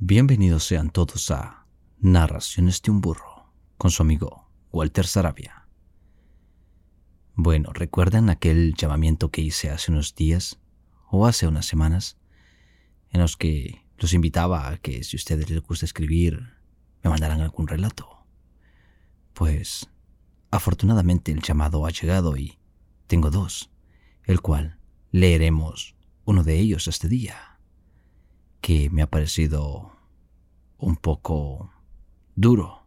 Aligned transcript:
Bienvenidos 0.00 0.64
sean 0.64 0.90
todos 0.90 1.30
a 1.30 1.66
Narraciones 2.00 2.82
de 2.82 2.90
un 2.90 3.00
burro 3.00 3.52
con 3.78 3.92
su 3.92 4.02
amigo 4.02 4.50
Walter 4.72 5.06
Sarabia. 5.06 5.68
Bueno, 7.36 7.72
¿recuerdan 7.72 8.28
aquel 8.28 8.74
llamamiento 8.74 9.30
que 9.30 9.40
hice 9.40 9.70
hace 9.70 9.92
unos 9.92 10.16
días 10.16 10.58
o 11.10 11.26
hace 11.26 11.46
unas 11.46 11.66
semanas 11.66 12.18
en 13.10 13.20
los 13.20 13.36
que 13.36 13.86
los 13.96 14.12
invitaba 14.14 14.68
a 14.68 14.78
que 14.78 15.04
si 15.04 15.14
ustedes 15.14 15.48
les 15.48 15.62
gusta 15.62 15.86
escribir 15.86 16.40
me 17.04 17.10
mandaran 17.10 17.40
algún 17.40 17.68
relato? 17.68 18.26
Pues 19.32 19.88
afortunadamente 20.50 21.30
el 21.30 21.40
llamado 21.40 21.86
ha 21.86 21.90
llegado 21.90 22.36
y 22.36 22.58
tengo 23.06 23.30
dos, 23.30 23.70
el 24.24 24.40
cual 24.40 24.80
leeremos 25.12 25.94
uno 26.24 26.42
de 26.42 26.58
ellos 26.58 26.88
este 26.88 27.08
día, 27.08 27.53
que 28.64 28.88
me 28.88 29.02
ha 29.02 29.06
parecido 29.06 29.92
un 30.78 30.96
poco 30.96 31.70
duro, 32.34 32.86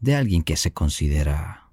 de 0.00 0.16
alguien 0.16 0.42
que 0.42 0.56
se 0.56 0.72
considera 0.72 1.68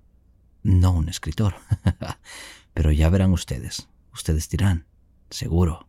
no 0.62 0.92
un 0.92 1.08
escritor. 1.08 1.56
Pero 2.74 2.92
ya 2.92 3.08
verán 3.08 3.32
ustedes, 3.32 3.88
ustedes 4.12 4.50
dirán, 4.50 4.86
seguro. 5.30 5.88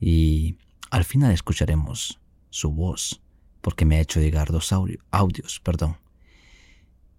Y 0.00 0.56
al 0.90 1.04
final 1.04 1.30
escucharemos 1.30 2.18
su 2.48 2.72
voz, 2.72 3.20
porque 3.60 3.84
me 3.84 3.96
ha 3.96 4.00
hecho 4.00 4.18
llegar 4.18 4.50
dos 4.50 4.72
audios, 4.72 5.60
perdón. 5.60 5.98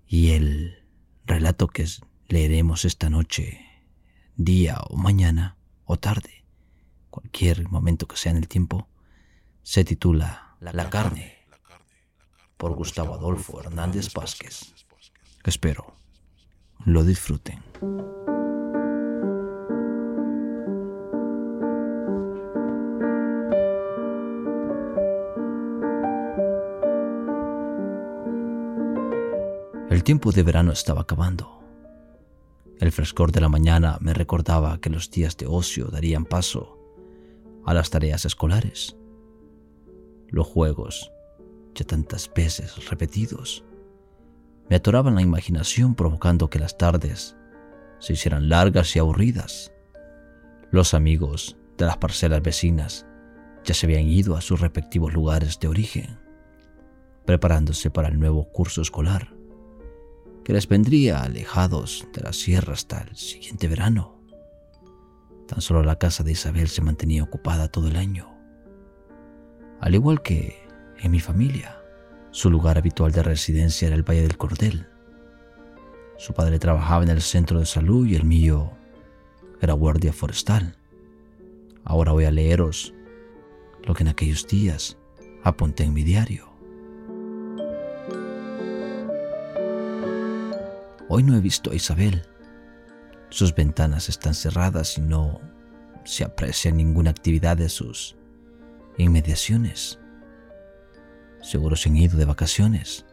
Y 0.07 0.31
el 0.31 0.83
relato 1.28 1.67
que 1.67 1.85
leeremos 2.28 2.85
esta 2.85 3.12
noche, 3.12 3.67
día 4.35 4.79
o 4.89 4.97
mañana 4.97 5.57
o 5.85 6.00
tarde, 6.00 6.42
cualquier 7.13 7.69
momento 7.69 8.07
que 8.07 8.18
sea 8.18 8.31
en 8.31 8.40
el 8.40 8.47
tiempo, 8.47 8.88
se 9.62 9.84
titula 9.85 10.57
la, 10.59 10.90
carne, 10.90 11.35
por 12.57 12.74
Gustavo 12.74 13.13
Adolfo 13.13 13.59
Hernández 13.59 14.12
Vázquez. 14.16 14.74
Espero 15.44 15.96
lo 16.85 17.03
disfruten. 17.03 17.62
El 29.91 30.03
tiempo 30.03 30.31
de 30.31 30.41
verano 30.41 30.72
estaba 30.72 31.01
acabando. 31.01 31.62
El 32.80 32.91
frescor 32.91 33.31
de 33.31 33.40
la 33.40 33.50
mañana 33.50 34.00
me 34.01 34.16
recordaba 34.16 34.80
que 34.80 34.90
los 34.90 35.12
días 35.12 35.38
de 35.38 35.45
ocio 35.45 35.90
darían 35.90 36.25
paso 36.25 36.82
a 37.66 37.74
las 37.74 37.90
tareas 37.90 38.25
escolares 38.25 38.97
los 40.34 40.47
juegos, 40.47 41.12
ya 41.75 41.85
tantas 41.85 42.29
veces 42.34 42.90
repetidos, 42.90 43.63
me 44.68 44.78
atoraban 44.78 45.13
la 45.13 45.22
imaginación 45.22 45.94
provocando 45.94 46.50
que 46.50 46.57
las 46.57 46.75
tardes 46.75 47.38
se 48.00 48.13
hicieran 48.13 48.50
largas 48.50 48.96
y 48.96 49.00
aburridas. 49.00 49.72
Los 50.72 50.96
amigos 50.96 51.56
de 51.78 51.85
las 51.85 51.97
parcelas 51.97 52.41
vecinas 52.41 53.06
ya 53.63 53.75
se 53.75 53.85
habían 53.85 54.07
ido 54.07 54.35
a 54.35 54.41
sus 54.41 54.59
respectivos 54.59 55.13
lugares 55.13 55.59
de 55.59 55.68
origen, 55.68 56.18
preparándose 57.25 57.91
para 57.91 58.07
el 58.07 58.19
nuevo 58.19 58.51
curso 58.51 58.81
escolar, 58.81 59.35
que 60.44 60.53
les 60.53 60.68
vendría 60.68 61.22
alejados 61.22 62.07
de 62.12 62.22
la 62.22 62.34
sierra 62.34 62.74
hasta 62.74 63.01
el 63.01 63.16
siguiente 63.16 63.68
verano. 63.68 64.12
Tan 65.47 65.61
solo 65.61 65.83
la 65.83 65.97
casa 65.97 66.23
de 66.23 66.31
Isabel 66.31 66.67
se 66.67 66.81
mantenía 66.81 67.23
ocupada 67.23 67.67
todo 67.67 67.87
el 67.87 67.95
año 67.95 68.33
al 69.83 69.95
igual 69.95 70.21
que 70.21 70.65
en 71.01 71.11
mi 71.11 71.19
familia. 71.19 71.77
Su 72.31 72.49
lugar 72.49 72.77
habitual 72.77 73.11
de 73.11 73.21
residencia 73.21 73.85
era 73.85 73.97
el 73.97 74.09
Valle 74.09 74.21
del 74.21 74.37
Cordel. 74.37 74.87
Su 76.17 76.33
padre 76.33 76.57
trabajaba 76.57 77.03
en 77.03 77.09
el 77.09 77.21
centro 77.21 77.59
de 77.59 77.65
salud 77.65 78.07
y 78.07 78.15
el 78.15 78.23
mío 78.23 78.71
era 79.59 79.73
guardia 79.73 80.13
forestal. 80.13 80.77
Ahora 81.83 82.13
voy 82.13 82.23
a 82.23 82.31
leeros 82.31 82.93
lo 83.83 83.93
que 83.93 84.03
en 84.03 84.07
aquellos 84.07 84.47
días 84.47 84.97
apunté 85.43 85.83
en 85.83 85.93
mi 85.93 86.03
diario. 86.03 86.47
Hoy 91.09 91.23
no 91.23 91.35
he 91.35 91.41
visto 91.41 91.71
a 91.71 91.75
Isabel. 91.75 92.23
Sus 93.33 93.55
ventanas 93.55 94.09
están 94.09 94.35
cerradas 94.35 94.95
y 94.99 95.01
no 95.01 95.41
se 96.03 96.23
aprecia 96.23 96.69
ninguna 96.69 97.09
actividad 97.09 97.57
de 97.57 97.67
sus 97.67 98.16
inmediaciones. 98.99 99.99
Seguro 101.41 101.75
se 101.75 101.89
han 101.89 101.97
ido 101.97 102.16
de 102.19 102.25
vacaciones. 102.25 103.07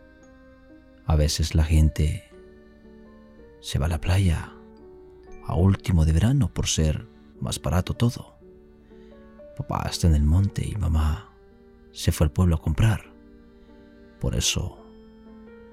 A 1.07 1.17
veces 1.17 1.55
la 1.55 1.65
gente 1.65 2.31
se 3.61 3.79
va 3.79 3.87
a 3.87 3.89
la 3.89 4.03
playa 4.03 4.53
a 5.47 5.55
último 5.55 6.05
de 6.05 6.13
verano 6.13 6.53
por 6.53 6.67
ser 6.67 7.09
más 7.41 7.59
barato 7.59 7.95
todo. 7.95 8.37
Papá 9.57 9.89
está 9.91 10.07
en 10.07 10.17
el 10.17 10.25
monte 10.25 10.69
y 10.69 10.75
mamá 10.77 11.35
se 11.93 12.13
fue 12.13 12.27
al 12.27 12.31
pueblo 12.31 12.57
a 12.57 12.61
comprar. 12.61 13.11
Por 14.21 14.37
eso 14.37 14.85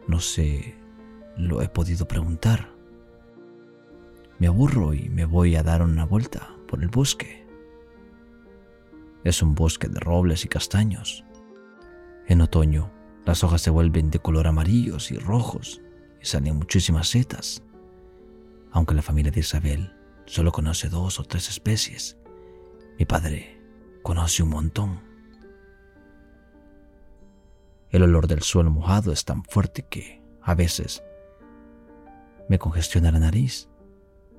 no 0.07 0.21
sé, 0.21 0.73
lo 1.35 1.61
he 1.61 1.67
podido 1.67 2.07
preguntar. 2.07 2.76
Me 4.39 4.47
aburro 4.47 4.93
y 4.93 5.09
me 5.09 5.25
voy 5.25 5.55
a 5.55 5.63
dar 5.63 5.81
una 5.81 6.05
vuelta 6.05 6.55
por 6.67 6.83
el 6.83 6.89
bosque. 6.89 7.45
Es 9.23 9.41
un 9.41 9.55
bosque 9.55 9.87
de 9.87 9.99
robles 9.99 10.45
y 10.45 10.47
castaños. 10.47 11.25
En 12.27 12.41
otoño, 12.41 12.91
las 13.25 13.43
hojas 13.43 13.61
se 13.61 13.71
vuelven 13.71 14.11
de 14.11 14.19
color 14.19 14.47
amarillos 14.47 15.11
y 15.11 15.17
rojos 15.17 15.81
y 16.21 16.25
salen 16.25 16.55
muchísimas 16.55 17.09
setas. 17.09 17.63
Aunque 18.71 18.93
la 18.93 19.01
familia 19.01 19.31
de 19.31 19.39
Isabel 19.39 19.95
solo 20.25 20.51
conoce 20.51 20.87
dos 20.89 21.19
o 21.19 21.23
tres 21.23 21.49
especies, 21.49 22.17
mi 22.99 23.05
padre 23.05 23.59
conoce 24.03 24.43
un 24.43 24.49
montón. 24.49 25.01
El 27.89 28.03
olor 28.03 28.27
del 28.27 28.43
suelo 28.43 28.69
mojado 28.69 29.11
es 29.11 29.25
tan 29.25 29.43
fuerte 29.45 29.85
que, 29.89 30.21
a 30.41 30.53
veces, 30.53 31.03
me 32.49 32.59
congestiona 32.59 33.11
la 33.11 33.19
nariz, 33.19 33.69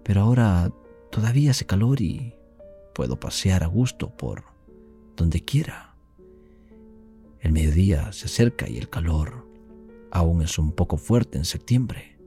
pero 0.02 0.22
ahora 0.22 0.72
todavía 1.10 1.50
hace 1.50 1.66
calor 1.66 2.00
y 2.00 2.34
puedo 2.94 3.18
pasear 3.18 3.62
a 3.62 3.66
gusto 3.66 4.16
por 4.16 4.44
donde 5.16 5.44
quiera. 5.44 5.94
El 7.40 7.52
mediodía 7.52 8.12
se 8.12 8.26
acerca 8.26 8.68
y 8.68 8.78
el 8.78 8.88
calor 8.88 9.46
aún 10.10 10.42
es 10.42 10.58
un 10.58 10.72
poco 10.72 10.96
fuerte 10.96 11.38
en 11.38 11.44
septiembre. 11.44 12.18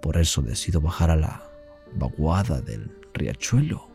Por 0.00 0.16
eso 0.16 0.42
decido 0.42 0.80
bajar 0.80 1.10
a 1.10 1.16
la 1.16 1.42
vaguada 1.94 2.60
del 2.60 2.96
riachuelo, 3.14 3.88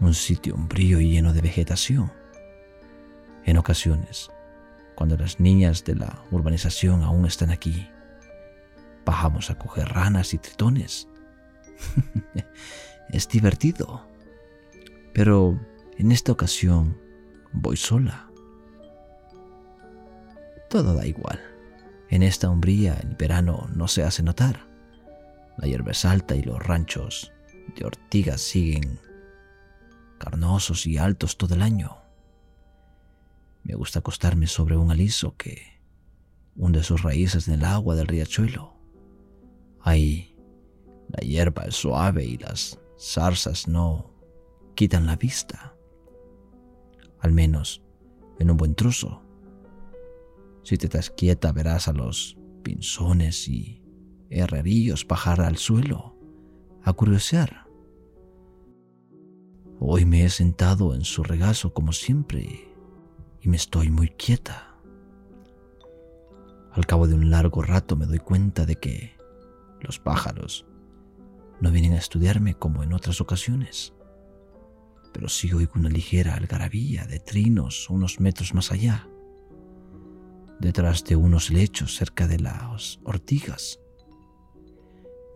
un 0.00 0.14
sitio 0.14 0.54
umbrío 0.54 1.00
y 1.00 1.10
lleno 1.10 1.32
de 1.32 1.40
vegetación. 1.40 2.12
En 3.44 3.56
ocasiones, 3.56 4.30
cuando 4.94 5.16
las 5.16 5.40
niñas 5.40 5.84
de 5.84 5.96
la 5.96 6.22
urbanización 6.30 7.02
aún 7.02 7.26
están 7.26 7.50
aquí, 7.50 7.88
bajamos 9.04 9.50
a 9.50 9.58
coger 9.58 9.88
ranas 9.88 10.34
y 10.34 10.38
tritones. 10.38 11.08
es 13.10 13.28
divertido. 13.28 14.06
Pero 15.12 15.58
en 15.98 16.12
esta 16.12 16.32
ocasión 16.32 16.98
voy 17.52 17.76
sola. 17.76 18.30
Todo 20.68 20.94
da 20.94 21.06
igual. 21.06 21.40
En 22.08 22.22
esta 22.22 22.48
umbría 22.48 22.94
el 22.94 23.16
verano 23.16 23.68
no 23.74 23.88
se 23.88 24.02
hace 24.02 24.22
notar. 24.22 24.66
La 25.58 25.66
hierba 25.66 25.92
es 25.92 26.04
alta 26.04 26.34
y 26.34 26.42
los 26.42 26.58
ranchos 26.58 27.32
de 27.76 27.84
ortigas 27.84 28.40
siguen 28.40 28.98
carnosos 30.18 30.86
y 30.86 30.98
altos 30.98 31.36
todo 31.36 31.54
el 31.54 31.62
año. 31.62 31.96
Me 33.62 33.74
gusta 33.74 33.98
acostarme 33.98 34.46
sobre 34.46 34.76
un 34.76 34.90
aliso 34.90 35.36
que 35.36 35.80
hunde 36.56 36.82
sus 36.82 37.02
raíces 37.02 37.48
en 37.48 37.54
el 37.54 37.64
agua 37.64 37.94
del 37.94 38.06
riachuelo. 38.06 38.74
Ahí 39.80 40.29
la 41.12 41.26
hierba 41.26 41.64
es 41.64 41.76
suave 41.76 42.24
y 42.24 42.36
las 42.38 42.78
zarzas 42.98 43.68
no 43.68 44.14
quitan 44.74 45.06
la 45.06 45.16
vista. 45.16 45.74
Al 47.20 47.32
menos 47.32 47.82
en 48.38 48.50
un 48.50 48.56
buen 48.56 48.74
trozo. 48.74 49.22
Si 50.62 50.76
te 50.76 50.86
estás 50.86 51.10
quieta 51.10 51.52
verás 51.52 51.88
a 51.88 51.92
los 51.92 52.36
pinzones 52.62 53.48
y 53.48 53.82
herrerillos 54.30 55.06
bajar 55.06 55.40
al 55.40 55.56
suelo 55.56 56.16
a 56.82 56.92
curiosear. 56.92 57.66
Hoy 59.78 60.04
me 60.04 60.24
he 60.24 60.30
sentado 60.30 60.94
en 60.94 61.04
su 61.04 61.22
regazo 61.22 61.72
como 61.72 61.92
siempre 61.92 62.68
y 63.40 63.48
me 63.48 63.56
estoy 63.56 63.90
muy 63.90 64.08
quieta. 64.10 64.76
Al 66.72 66.86
cabo 66.86 67.08
de 67.08 67.14
un 67.14 67.30
largo 67.30 67.62
rato 67.62 67.96
me 67.96 68.06
doy 68.06 68.18
cuenta 68.18 68.66
de 68.66 68.76
que 68.76 69.16
los 69.80 69.98
pájaros 69.98 70.66
no 71.60 71.70
vienen 71.70 71.92
a 71.92 71.98
estudiarme 71.98 72.54
como 72.54 72.82
en 72.82 72.92
otras 72.92 73.20
ocasiones, 73.20 73.92
pero 75.12 75.28
sí 75.28 75.52
oigo 75.52 75.72
una 75.74 75.88
ligera 75.88 76.34
algarabía 76.34 77.06
de 77.06 77.20
trinos 77.20 77.90
unos 77.90 78.20
metros 78.20 78.54
más 78.54 78.72
allá, 78.72 79.08
detrás 80.58 81.04
de 81.04 81.16
unos 81.16 81.50
lechos 81.50 81.96
cerca 81.96 82.26
de 82.26 82.38
las 82.38 83.00
ortigas. 83.04 83.80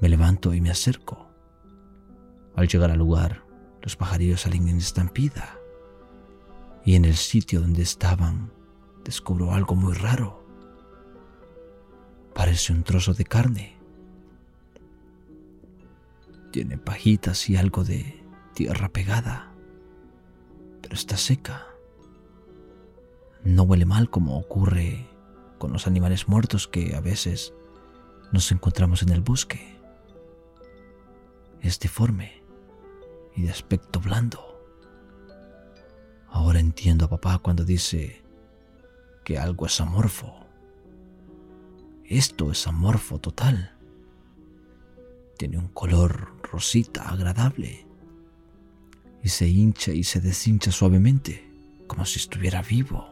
Me 0.01 0.09
levanto 0.09 0.55
y 0.55 0.61
me 0.61 0.71
acerco. 0.71 1.31
Al 2.57 2.69
llegar 2.69 2.91
al 2.91 2.99
lugar, 2.99 3.45
los 3.83 3.97
pajarillos 3.97 4.43
salen 4.43 4.69
en 4.69 4.79
estampida 4.79 5.59
y 6.85 6.95
en 6.95 7.05
el 7.05 7.17
sitio 7.17 7.61
donde 7.61 7.83
estaban 7.83 8.53
descubro 9.05 9.53
algo 9.53 9.75
muy 9.75 9.95
raro. 9.95 10.43
Parece 12.35 12.73
un 12.73 12.83
trozo 12.83 13.15
de 13.15 13.25
carne. 13.25 13.74
Tiene 16.55 16.79
pajitas 16.79 17.51
y 17.51 17.57
algo 17.57 17.83
de 17.83 18.23
tierra 18.55 18.89
pegada, 18.89 19.53
pero 20.81 20.95
está 20.95 21.17
seca. 21.17 21.67
No 23.43 23.65
huele 23.65 23.87
mal 23.87 24.09
como 24.09 24.39
ocurre 24.39 25.05
con 25.59 25.73
los 25.73 25.89
animales 25.89 26.29
muertos 26.29 26.69
que 26.69 26.95
a 26.95 27.01
veces 27.01 27.53
nos 28.31 28.53
encontramos 28.53 29.03
en 29.03 29.09
el 29.09 29.21
bosque. 29.21 29.81
Es 31.61 31.81
deforme 31.81 32.45
y 33.35 33.43
de 33.43 33.51
aspecto 33.51 33.99
blando. 33.99 34.63
Ahora 36.29 36.61
entiendo 36.61 37.07
a 37.07 37.11
papá 37.11 37.39
cuando 37.39 37.65
dice 37.65 38.23
que 39.25 39.41
algo 39.41 39.67
es 39.67 39.81
amorfo. 39.81 40.47
Esto 42.05 42.53
es 42.53 42.65
amorfo 42.69 43.19
total. 43.19 43.77
Tiene 45.37 45.59
un 45.59 45.67
color 45.67 46.34
rosita 46.55 47.09
agradable 47.09 47.85
y 49.25 49.29
se 49.29 49.49
hincha 49.49 49.91
y 49.91 50.05
se 50.05 50.21
deshincha 50.21 50.71
suavemente, 50.71 51.51
como 51.89 52.05
si 52.05 52.21
estuviera 52.21 52.63
vivo. 52.63 53.09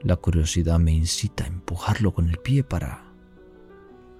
La 0.00 0.16
curiosidad 0.16 0.78
me 0.78 0.92
incita 0.92 1.44
a 1.44 1.48
empujarlo 1.48 2.14
con 2.14 2.30
el 2.30 2.38
pie 2.38 2.64
para 2.64 3.12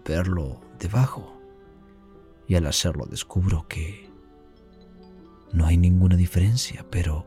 verlo 0.04 0.60
debajo 0.78 1.40
y 2.46 2.56
al 2.56 2.66
hacerlo 2.66 3.06
descubro 3.06 3.66
que 3.66 4.10
no 5.50 5.64
hay 5.64 5.78
ninguna 5.78 6.16
diferencia, 6.16 6.84
pero 6.90 7.26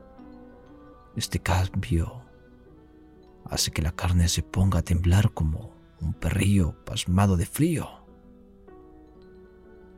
este 1.16 1.40
cambio 1.40 2.22
hace 3.46 3.72
que 3.72 3.82
la 3.82 3.94
carne 3.94 4.28
se 4.28 4.44
ponga 4.44 4.80
a 4.80 4.84
temblar 4.84 5.32
como 5.32 5.74
un 6.00 6.14
perrillo 6.14 6.76
pasmado 6.86 7.38
de 7.38 7.48
frío. 7.48 8.01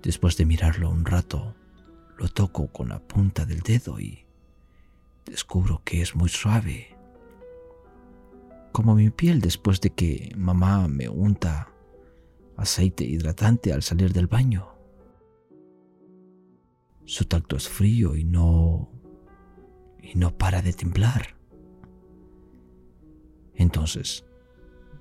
Después 0.03 0.35
de 0.35 0.45
mirarlo 0.45 0.89
un 0.89 1.05
rato, 1.05 1.55
lo 2.17 2.27
toco 2.27 2.67
con 2.67 2.89
la 2.89 2.99
punta 2.99 3.45
del 3.45 3.61
dedo 3.61 4.01
y 4.01 4.25
descubro 5.25 5.81
que 5.85 6.01
es 6.01 6.13
muy 6.13 6.27
suave. 6.27 6.95
Como 8.73 8.95
mi 8.95 9.09
piel 9.11 9.39
después 9.39 9.79
de 9.79 9.91
que 9.91 10.33
mamá 10.35 10.89
me 10.89 11.07
unta 11.07 11.69
aceite 12.57 13.05
hidratante 13.05 13.71
al 13.71 13.81
salir 13.81 14.11
del 14.11 14.27
baño. 14.27 14.67
Su 17.05 17.23
tacto 17.25 17.55
es 17.55 17.69
frío 17.69 18.17
y 18.17 18.25
no... 18.25 18.89
y 20.01 20.17
no 20.17 20.37
para 20.37 20.61
de 20.61 20.73
temblar. 20.73 21.37
Entonces, 23.55 24.25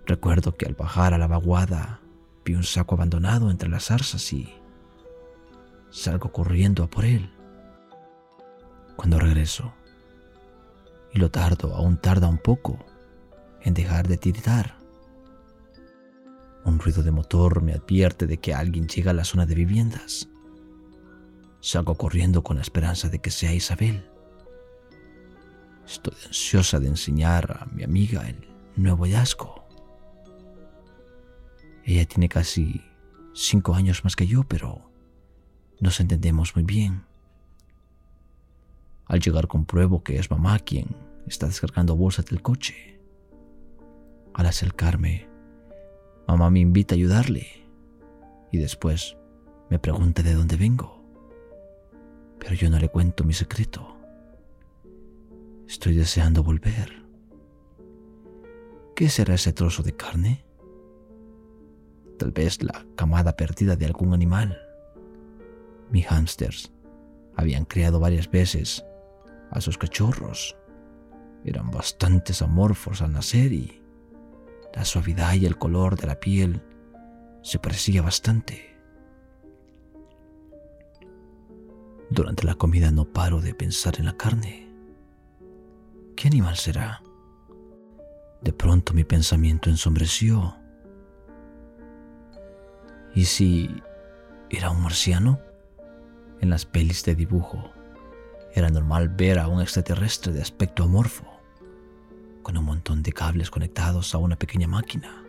recuerdo 0.06 0.56
que 0.56 0.66
al 0.66 0.74
bajar 0.74 1.12
a 1.12 1.18
la 1.18 1.26
vaguada 1.26 2.00
vi 2.44 2.54
un 2.54 2.64
saco 2.64 2.94
abandonado 2.94 3.50
entre 3.50 3.68
las 3.68 3.86
zarzas 3.86 4.32
y 4.32 4.61
salgo 5.92 6.32
corriendo 6.32 6.82
a 6.82 6.90
por 6.90 7.04
él. 7.04 7.30
Cuando 8.96 9.20
regreso, 9.20 9.74
y 11.12 11.18
lo 11.18 11.30
tardo, 11.30 11.74
aún 11.74 11.98
tarda 11.98 12.28
un 12.28 12.38
poco 12.38 12.78
en 13.60 13.74
dejar 13.74 14.08
de 14.08 14.16
tiritar. 14.16 14.78
Un 16.64 16.78
ruido 16.78 17.02
de 17.02 17.10
motor 17.10 17.62
me 17.62 17.74
advierte 17.74 18.26
de 18.26 18.38
que 18.38 18.54
alguien 18.54 18.88
llega 18.88 19.10
a 19.10 19.14
la 19.14 19.24
zona 19.24 19.44
de 19.44 19.54
viviendas. 19.54 20.28
Salgo 21.60 21.96
corriendo 21.96 22.42
con 22.42 22.56
la 22.56 22.62
esperanza 22.62 23.08
de 23.08 23.18
que 23.20 23.30
sea 23.30 23.52
Isabel. 23.52 24.08
Estoy 25.86 26.14
ansiosa 26.26 26.80
de 26.80 26.88
enseñar 26.88 27.58
a 27.60 27.66
mi 27.66 27.82
amiga 27.82 28.26
el 28.26 28.48
nuevo 28.76 29.04
hallazgo. 29.04 29.66
Ella 31.84 32.06
tiene 32.06 32.28
casi 32.28 32.80
cinco 33.34 33.74
años 33.74 34.04
más 34.04 34.16
que 34.16 34.26
yo, 34.26 34.44
pero 34.44 34.91
nos 35.82 36.00
entendemos 36.00 36.54
muy 36.56 36.64
bien. 36.64 37.02
Al 39.04 39.20
llegar 39.20 39.48
compruebo 39.48 40.02
que 40.02 40.18
es 40.18 40.30
mamá 40.30 40.58
quien 40.58 40.86
está 41.26 41.46
descargando 41.46 41.94
bolsas 41.94 42.24
del 42.24 42.40
coche. 42.40 42.98
Al 44.32 44.46
acercarme, 44.46 45.28
mamá 46.26 46.48
me 46.48 46.60
invita 46.60 46.94
a 46.94 46.96
ayudarle 46.96 47.66
y 48.50 48.56
después 48.56 49.18
me 49.68 49.78
pregunta 49.78 50.22
de 50.22 50.32
dónde 50.32 50.56
vengo 50.56 51.02
pero 52.42 52.56
yo 52.56 52.68
no 52.70 52.78
le 52.80 52.88
cuento 52.88 53.22
mi 53.22 53.34
secreto. 53.34 53.96
Estoy 55.68 55.94
deseando 55.94 56.42
volver. 56.42 57.04
¿Qué 58.96 59.08
será 59.08 59.34
ese 59.34 59.52
trozo 59.52 59.84
de 59.84 59.94
carne? 59.94 60.44
Tal 62.18 62.32
vez 62.32 62.60
la 62.60 62.84
camada 62.96 63.36
perdida 63.36 63.76
de 63.76 63.86
algún 63.86 64.12
animal. 64.12 64.58
Mis 65.92 66.06
hámsters 66.06 66.72
habían 67.36 67.66
criado 67.66 68.00
varias 68.00 68.30
veces 68.30 68.82
a 69.50 69.60
sus 69.60 69.76
cachorros. 69.76 70.56
Eran 71.44 71.70
bastante 71.70 72.32
amorfos 72.42 73.02
al 73.02 73.12
nacer 73.12 73.52
y 73.52 73.82
la 74.74 74.86
suavidad 74.86 75.34
y 75.34 75.44
el 75.44 75.58
color 75.58 75.96
de 75.96 76.06
la 76.06 76.18
piel 76.18 76.62
se 77.42 77.58
parecía 77.58 78.00
bastante. 78.00 78.74
Durante 82.08 82.44
la 82.44 82.54
comida 82.54 82.90
no 82.90 83.04
paro 83.04 83.42
de 83.42 83.54
pensar 83.54 83.96
en 83.98 84.06
la 84.06 84.16
carne. 84.16 84.72
¿Qué 86.16 86.28
animal 86.28 86.56
será? 86.56 87.02
De 88.40 88.52
pronto 88.54 88.94
mi 88.94 89.04
pensamiento 89.04 89.68
ensombreció. 89.68 90.56
¿Y 93.14 93.26
si 93.26 93.68
era 94.48 94.70
un 94.70 94.82
marciano? 94.82 95.51
En 96.42 96.50
las 96.50 96.66
pelis 96.66 97.04
de 97.04 97.14
dibujo 97.14 97.70
Era 98.52 98.68
normal 98.68 99.08
ver 99.08 99.38
a 99.38 99.46
un 99.46 99.62
extraterrestre 99.62 100.32
de 100.32 100.42
aspecto 100.42 100.82
amorfo, 100.82 101.24
con 102.42 102.58
un 102.58 102.64
montón 102.64 103.04
de 103.04 103.12
cables 103.12 103.48
conectados 103.48 104.12
a 104.12 104.18
una 104.18 104.34
pequeña 104.34 104.66
máquina, 104.66 105.22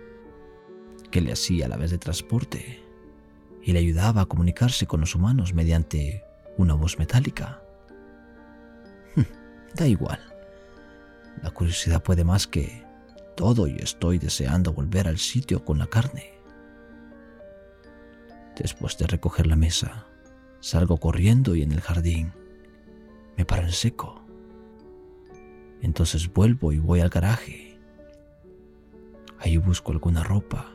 que 1.11 1.21
le 1.21 1.31
hacía 1.31 1.67
a 1.67 1.69
la 1.69 1.77
vez 1.77 1.91
de 1.91 1.99
transporte 1.99 2.83
y 3.61 3.73
le 3.73 3.79
ayudaba 3.79 4.21
a 4.21 4.25
comunicarse 4.25 4.87
con 4.87 5.01
los 5.01 5.13
humanos 5.13 5.53
mediante 5.53 6.23
una 6.57 6.73
voz 6.73 6.97
metálica. 6.97 7.61
da 9.75 9.85
igual. 9.85 10.19
La 11.43 11.51
curiosidad 11.51 12.01
puede 12.01 12.23
más 12.23 12.47
que 12.47 12.83
todo 13.37 13.67
y 13.67 13.75
estoy 13.75 14.17
deseando 14.17 14.73
volver 14.73 15.07
al 15.07 15.19
sitio 15.19 15.63
con 15.63 15.77
la 15.77 15.85
carne. 15.85 16.33
Después 18.57 18.97
de 18.97 19.05
recoger 19.05 19.45
la 19.45 19.55
mesa, 19.55 20.07
salgo 20.63 20.97
corriendo 20.97 21.55
y 21.55 21.61
en 21.61 21.73
el 21.73 21.81
jardín 21.81 22.31
me 23.35 23.43
paro 23.43 23.63
en 23.63 23.73
seco. 23.73 24.23
Entonces 25.81 26.31
vuelvo 26.31 26.71
y 26.71 26.79
voy 26.79 27.01
al 27.01 27.09
garaje. 27.09 27.77
Ahí 29.39 29.57
busco 29.57 29.91
alguna 29.91 30.23
ropa 30.23 30.71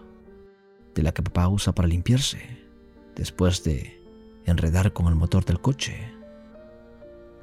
de 0.95 1.02
la 1.02 1.12
que 1.12 1.23
papá 1.23 1.49
usa 1.49 1.75
para 1.75 1.88
limpiarse 1.88 2.38
después 3.16 3.64
de 3.64 3.99
enredar 4.45 4.92
con 4.92 5.07
el 5.07 5.14
motor 5.14 5.47
del 5.47 5.59
coche. 5.59 6.12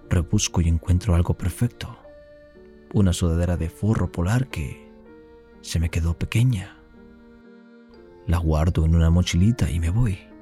Rebusco 0.08 0.62
y 0.62 0.70
encuentro 0.70 1.16
algo 1.16 1.34
perfecto. 1.34 1.98
Una 2.94 3.12
sudadera 3.12 3.58
de 3.58 3.70
forro 3.70 4.12
polar 4.12 4.50
que 4.50 4.88
se 5.62 5.80
me 5.80 5.90
quedó 5.90 6.16
pequeña. 6.16 6.78
La 8.28 8.38
guardo 8.38 8.86
en 8.86 8.96
una 8.96 9.10
mochilita 9.10 9.72
y 9.72 9.80
me 9.80 9.90
voy. 9.90 10.35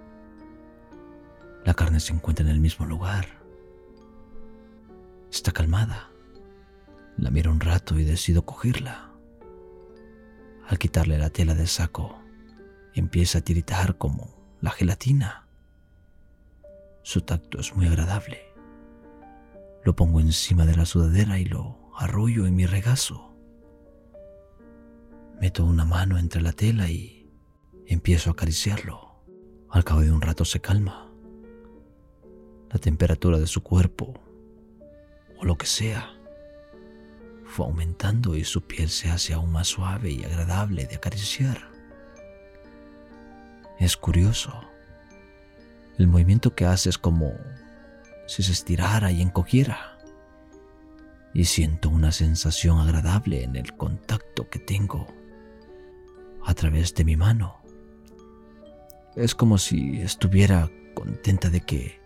La 1.65 1.73
carne 1.73 1.99
se 2.01 2.11
encuentra 2.11 2.45
en 2.45 2.51
el 2.51 2.59
mismo 2.59 2.85
lugar. 2.85 3.25
Está 5.31 5.51
calmada. 5.51 6.11
La 7.17 7.31
miro 7.31 7.51
un 7.51 7.61
rato 7.61 7.97
y 7.97 8.03
decido 8.03 8.43
cogerla. 8.43 9.11
Al 10.67 10.77
quitarle 10.77 11.17
la 11.17 11.29
tela 11.29 11.55
del 11.55 11.67
saco, 11.67 12.19
empieza 12.93 13.39
a 13.39 13.41
tiritar 13.41 13.97
como 13.97 14.57
la 14.61 14.71
gelatina. 14.71 15.47
Su 17.01 17.21
tacto 17.21 17.59
es 17.59 17.73
muy 17.75 17.87
agradable. 17.87 18.41
Lo 19.85 19.95
pongo 19.95 20.19
encima 20.19 20.65
de 20.65 20.75
la 20.75 20.85
sudadera 20.85 21.39
y 21.39 21.45
lo 21.45 21.91
arrullo 21.97 22.45
en 22.45 22.55
mi 22.55 22.65
regazo. 22.65 23.35
Meto 25.39 25.65
una 25.65 25.85
mano 25.85 26.17
entre 26.17 26.41
la 26.41 26.53
tela 26.53 26.89
y 26.89 27.31
empiezo 27.87 28.29
a 28.29 28.33
acariciarlo. 28.33 29.23
Al 29.69 29.83
cabo 29.83 30.01
de 30.01 30.11
un 30.11 30.21
rato 30.21 30.45
se 30.45 30.59
calma. 30.59 31.12
La 32.73 32.79
temperatura 32.79 33.39
de 33.39 33.47
su 33.47 33.63
cuerpo 33.63 34.19
lo 35.43 35.57
que 35.57 35.65
sea, 35.65 36.13
fue 37.45 37.65
aumentando 37.65 38.35
y 38.35 38.43
su 38.43 38.61
piel 38.61 38.89
se 38.89 39.09
hace 39.09 39.33
aún 39.33 39.51
más 39.51 39.67
suave 39.67 40.09
y 40.09 40.23
agradable 40.23 40.85
de 40.85 40.95
acariciar. 40.95 41.69
Es 43.79 43.97
curioso. 43.97 44.53
El 45.97 46.07
movimiento 46.07 46.55
que 46.55 46.65
hace 46.65 46.89
es 46.89 46.97
como 46.97 47.33
si 48.25 48.41
se 48.41 48.53
estirara 48.53 49.11
y 49.11 49.21
encogiera. 49.21 49.97
Y 51.33 51.45
siento 51.45 51.89
una 51.89 52.11
sensación 52.11 52.79
agradable 52.79 53.43
en 53.43 53.55
el 53.55 53.75
contacto 53.75 54.49
que 54.49 54.59
tengo 54.59 55.07
a 56.45 56.53
través 56.53 56.93
de 56.95 57.03
mi 57.03 57.17
mano. 57.17 57.57
Es 59.15 59.35
como 59.35 59.57
si 59.57 60.01
estuviera 60.01 60.69
contenta 60.95 61.49
de 61.49 61.61
que 61.61 62.02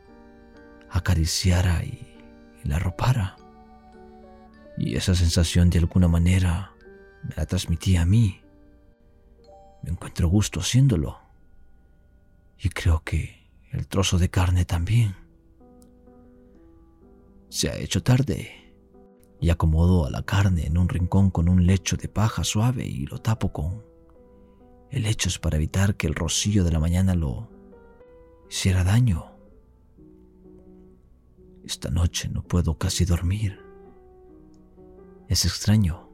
acariciara 0.90 1.84
y 1.84 2.00
la 2.64 2.78
arropara. 2.78 3.38
Y 4.78 4.96
esa 4.96 5.16
sensación 5.16 5.70
de 5.70 5.80
alguna 5.80 6.08
manera 6.08 6.72
me 7.24 7.36
la 7.36 7.46
transmitía 7.46 8.02
a 8.04 8.06
mí. 8.06 8.42
Me 9.84 9.92
encuentro 9.92 10.28
gusto 10.28 10.60
haciéndolo. 10.60 11.20
Y 12.60 12.70
creo 12.70 13.04
que 13.04 13.48
el 13.72 13.88
trozo 13.88 14.18
de 14.18 14.30
carne 14.30 14.66
también. 14.66 15.16
Se 17.50 17.70
ha 17.70 17.78
hecho 17.78 18.04
tarde 18.04 18.74
y 19.40 19.50
acomodo 19.50 20.06
a 20.06 20.10
la 20.10 20.24
carne 20.24 20.66
en 20.66 20.78
un 20.78 20.90
rincón 20.90 21.32
con 21.32 21.48
un 21.48 21.66
lecho 21.66 21.96
de 21.96 22.08
paja 22.08 22.44
suave 22.44 22.86
y 22.86 23.06
lo 23.06 23.20
tapo 23.20 23.54
con 23.54 23.86
helechos 24.90 25.38
para 25.40 25.58
evitar 25.58 25.96
que 25.96 26.08
el 26.08 26.16
rocío 26.16 26.64
de 26.64 26.72
la 26.72 26.80
mañana 26.80 27.14
lo 27.16 27.50
hiciera 28.50 28.84
daño. 28.84 29.37
Esta 31.68 31.90
noche 31.90 32.30
no 32.30 32.44
puedo 32.44 32.78
casi 32.78 33.04
dormir. 33.04 33.60
Es 35.28 35.44
extraño, 35.44 36.08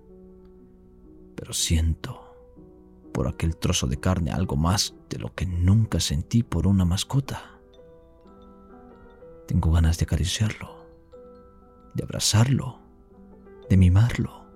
pero 1.36 1.54
siento 1.54 2.36
por 3.14 3.28
aquel 3.28 3.56
trozo 3.56 3.86
de 3.86 4.00
carne 4.00 4.32
algo 4.32 4.56
más 4.56 4.96
de 5.12 5.20
lo 5.20 5.36
que 5.36 5.46
nunca 5.46 6.00
sentí 6.00 6.42
por 6.42 6.66
una 6.66 6.86
mascota. 6.86 7.60
Tengo 9.48 9.72
ganas 9.72 10.00
de 10.00 10.06
acariciarlo, 10.06 10.88
de 11.94 12.04
abrazarlo, 12.04 12.80
de 13.70 13.78
mimarlo, 13.78 14.48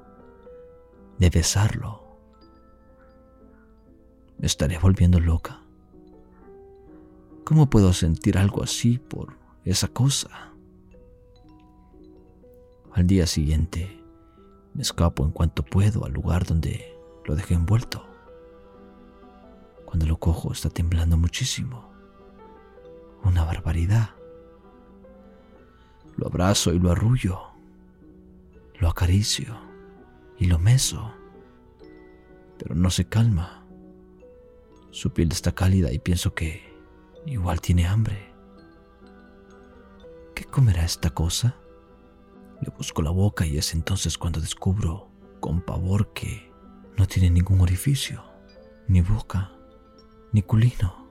de 1.20 1.30
besarlo. 1.30 2.18
Me 4.40 4.48
estaré 4.48 4.80
volviendo 4.80 5.20
loca. 5.20 5.62
¿Cómo 7.44 7.70
puedo 7.70 7.94
sentir 7.94 8.40
algo 8.40 8.64
así 8.64 8.98
por 8.98 9.38
esa 9.64 9.90
cosa? 9.90 10.47
Al 12.98 13.06
día 13.06 13.28
siguiente, 13.28 14.04
me 14.74 14.82
escapo 14.82 15.24
en 15.24 15.30
cuanto 15.30 15.64
puedo 15.64 16.04
al 16.06 16.14
lugar 16.14 16.48
donde 16.48 16.98
lo 17.26 17.36
dejé 17.36 17.54
envuelto. 17.54 18.04
Cuando 19.86 20.08
lo 20.08 20.18
cojo 20.18 20.52
está 20.52 20.72
temblando 20.72 21.16
muchísimo. 21.16 21.92
Una 23.24 23.44
barbaridad. 23.44 24.16
Lo 26.16 26.26
abrazo 26.26 26.74
y 26.74 26.80
lo 26.80 26.90
arrullo. 26.90 27.40
Lo 28.80 28.90
acaricio 28.90 29.56
y 30.40 30.48
lo 30.48 30.58
meso. 30.58 31.14
Pero 32.58 32.74
no 32.74 32.90
se 32.90 33.06
calma. 33.06 33.64
Su 34.90 35.14
piel 35.14 35.32
está 35.32 35.52
cálida 35.52 35.94
y 35.94 36.00
pienso 36.00 36.34
que 36.34 36.64
igual 37.28 37.62
tiene 37.62 37.86
hambre. 37.86 38.34
¿Qué 40.34 40.46
comerá 40.46 40.84
esta 40.84 41.12
cosa? 41.12 41.58
Le 42.62 42.72
busco 42.76 43.02
la 43.02 43.12
boca 43.12 43.46
y 43.46 43.58
es 43.58 43.74
entonces 43.74 44.18
cuando 44.18 44.42
descubro 44.42 45.10
con 45.40 45.62
pavor 45.62 46.14
que 46.14 46.52
no 46.98 47.08
tiene 47.08 47.30
ningún 47.30 47.62
orificio, 47.62 48.24
ni 48.88 49.02
boca, 49.02 49.52
ni 50.32 50.42
culino. 50.42 51.08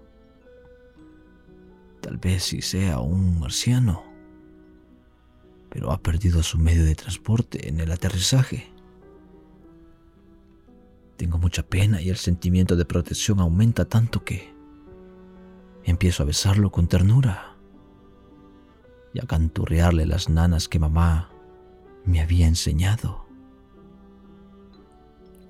Tal 2.01 2.19
vez 2.19 2.45
si 2.45 2.63
sea 2.63 2.99
un 2.99 3.39
marciano, 3.39 4.05
pero 5.71 5.93
ha 5.93 6.03
perdido 6.03 6.43
su 6.43 6.59
medio 6.59 6.85
de 6.85 6.95
transporte 6.95 7.69
en 7.69 7.81
el 7.81 7.93
aterrizaje. 7.93 8.73
Tengo 11.17 11.39
mucha 11.39 11.63
pena 11.63 12.03
y 12.03 12.11
el 12.11 12.17
sentimiento 12.17 12.77
de 12.77 12.85
protección 12.85 13.41
aumenta 13.41 13.85
tanto 13.87 14.25
que 14.25 14.55
empiezo 15.85 16.23
a 16.23 16.27
besarlo 16.27 16.71
con 16.71 16.89
ternura 16.89 17.57
y 19.15 19.21
a 19.21 19.27
canturrearle 19.27 20.05
las 20.05 20.29
nanas 20.29 20.69
que 20.69 20.79
mamá 20.79 21.31
me 22.07 22.21
había 22.21 22.47
enseñado. 22.47 23.27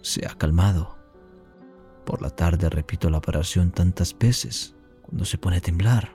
Se 0.00 0.26
ha 0.26 0.34
calmado. 0.34 0.96
Por 2.04 2.22
la 2.22 2.30
tarde 2.30 2.70
repito 2.70 3.10
la 3.10 3.18
operación 3.18 3.70
tantas 3.70 4.16
veces 4.16 4.74
cuando 5.02 5.24
se 5.24 5.38
pone 5.38 5.58
a 5.58 5.60
temblar, 5.60 6.12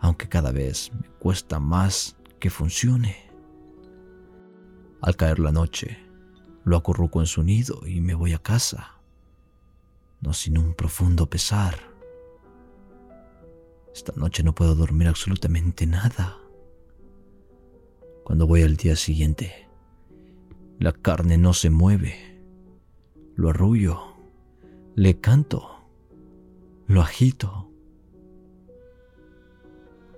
aunque 0.00 0.28
cada 0.28 0.50
vez 0.50 0.90
me 0.94 1.08
cuesta 1.18 1.60
más 1.60 2.16
que 2.40 2.50
funcione. 2.50 3.30
Al 5.00 5.16
caer 5.16 5.38
la 5.38 5.52
noche, 5.52 5.98
lo 6.64 6.76
acurruco 6.76 7.20
en 7.20 7.26
su 7.26 7.42
nido 7.42 7.86
y 7.86 8.00
me 8.00 8.14
voy 8.14 8.32
a 8.32 8.38
casa, 8.38 8.92
no 10.20 10.32
sin 10.32 10.56
un 10.58 10.74
profundo 10.74 11.28
pesar. 11.28 11.76
Esta 13.94 14.12
noche 14.16 14.42
no 14.42 14.54
puedo 14.54 14.74
dormir 14.74 15.08
absolutamente 15.08 15.86
nada. 15.86 16.41
Cuando 18.24 18.46
voy 18.46 18.62
al 18.62 18.76
día 18.76 18.96
siguiente, 18.96 19.68
la 20.78 20.92
carne 20.92 21.38
no 21.38 21.54
se 21.54 21.70
mueve. 21.70 22.40
Lo 23.34 23.50
arrullo, 23.50 24.16
le 24.94 25.20
canto, 25.20 25.86
lo 26.86 27.00
agito. 27.00 27.68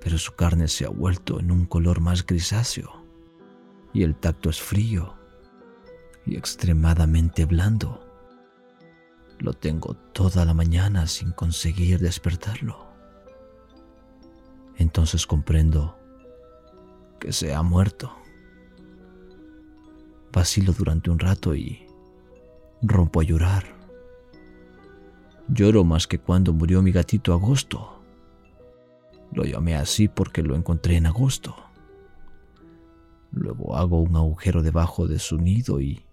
Pero 0.00 0.18
su 0.18 0.34
carne 0.34 0.68
se 0.68 0.84
ha 0.84 0.90
vuelto 0.90 1.40
en 1.40 1.50
un 1.50 1.64
color 1.64 2.00
más 2.00 2.26
grisáceo 2.26 3.04
y 3.94 4.02
el 4.02 4.16
tacto 4.16 4.50
es 4.50 4.60
frío 4.60 5.14
y 6.26 6.36
extremadamente 6.36 7.46
blando. 7.46 8.00
Lo 9.38 9.54
tengo 9.54 9.94
toda 9.94 10.44
la 10.44 10.52
mañana 10.52 11.06
sin 11.06 11.32
conseguir 11.32 12.00
despertarlo. 12.00 12.86
Entonces 14.76 15.26
comprendo 15.26 15.98
que 17.24 17.32
se 17.32 17.54
ha 17.54 17.62
muerto. 17.62 18.14
Vacilo 20.30 20.74
durante 20.74 21.10
un 21.10 21.18
rato 21.18 21.54
y 21.54 21.86
rompo 22.82 23.20
a 23.20 23.24
llorar. 23.24 23.64
Lloro 25.48 25.84
más 25.84 26.06
que 26.06 26.18
cuando 26.18 26.52
murió 26.52 26.82
mi 26.82 26.92
gatito 26.92 27.32
Agosto. 27.32 28.02
Lo 29.32 29.44
llamé 29.44 29.74
así 29.74 30.06
porque 30.06 30.42
lo 30.42 30.54
encontré 30.54 30.96
en 30.96 31.06
agosto. 31.06 31.56
Luego 33.30 33.74
hago 33.74 34.02
un 34.02 34.16
agujero 34.16 34.62
debajo 34.62 35.08
de 35.08 35.18
su 35.18 35.38
nido 35.38 35.80
y 35.80 36.04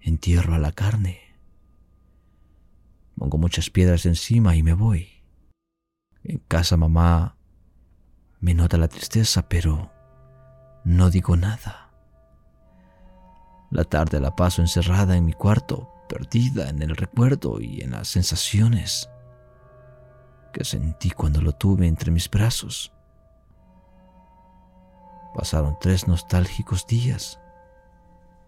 entierro 0.00 0.54
a 0.54 0.60
la 0.60 0.70
carne. 0.70 1.18
Pongo 3.16 3.38
muchas 3.38 3.70
piedras 3.70 4.06
encima 4.06 4.54
y 4.54 4.62
me 4.62 4.74
voy. 4.74 5.08
En 6.22 6.38
casa 6.38 6.76
mamá 6.76 7.36
me 8.38 8.54
nota 8.54 8.78
la 8.78 8.86
tristeza, 8.86 9.48
pero 9.48 9.90
no 10.84 11.10
digo 11.10 11.36
nada. 11.36 11.90
La 13.70 13.84
tarde 13.84 14.20
la 14.20 14.36
paso 14.36 14.60
encerrada 14.60 15.16
en 15.16 15.24
mi 15.24 15.32
cuarto, 15.32 15.88
perdida 16.08 16.68
en 16.68 16.82
el 16.82 16.96
recuerdo 16.96 17.60
y 17.60 17.80
en 17.80 17.92
las 17.92 18.08
sensaciones 18.08 19.08
que 20.52 20.64
sentí 20.64 21.10
cuando 21.10 21.40
lo 21.40 21.52
tuve 21.52 21.86
entre 21.86 22.10
mis 22.10 22.28
brazos. 22.28 22.92
Pasaron 25.34 25.78
tres 25.80 26.06
nostálgicos 26.06 26.86
días. 26.86 27.40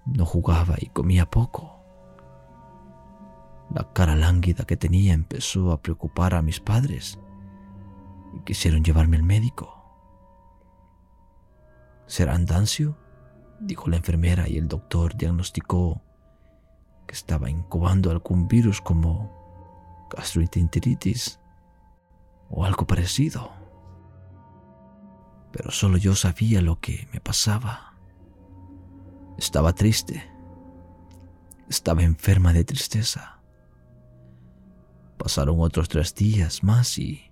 No 0.04 0.26
jugaba 0.26 0.76
y 0.78 0.88
comía 0.88 1.30
poco. 1.30 1.80
La 3.70 3.90
cara 3.94 4.14
lánguida 4.14 4.64
que 4.64 4.76
tenía 4.76 5.14
empezó 5.14 5.72
a 5.72 5.80
preocupar 5.80 6.34
a 6.34 6.42
mis 6.42 6.60
padres 6.60 7.18
y 8.34 8.40
quisieron 8.40 8.84
llevarme 8.84 9.16
al 9.16 9.22
médico. 9.22 9.83
¿Será 12.06 12.34
andancio? 12.34 12.96
dijo 13.60 13.88
la 13.88 13.96
enfermera 13.96 14.48
y 14.48 14.58
el 14.58 14.68
doctor 14.68 15.16
diagnosticó 15.16 16.02
que 17.06 17.14
estaba 17.14 17.50
incubando 17.50 18.10
algún 18.10 18.48
virus 18.48 18.80
como 18.80 20.06
gastroenteritis 20.10 21.40
o 22.50 22.64
algo 22.64 22.86
parecido. 22.86 23.52
Pero 25.52 25.70
solo 25.70 25.98
yo 25.98 26.14
sabía 26.14 26.60
lo 26.60 26.80
que 26.80 27.08
me 27.12 27.20
pasaba. 27.20 27.94
Estaba 29.38 29.72
triste. 29.72 30.30
Estaba 31.68 32.02
enferma 32.02 32.52
de 32.52 32.64
tristeza. 32.64 33.40
Pasaron 35.16 35.60
otros 35.60 35.88
tres 35.88 36.14
días 36.14 36.62
más 36.62 36.98
y 36.98 37.30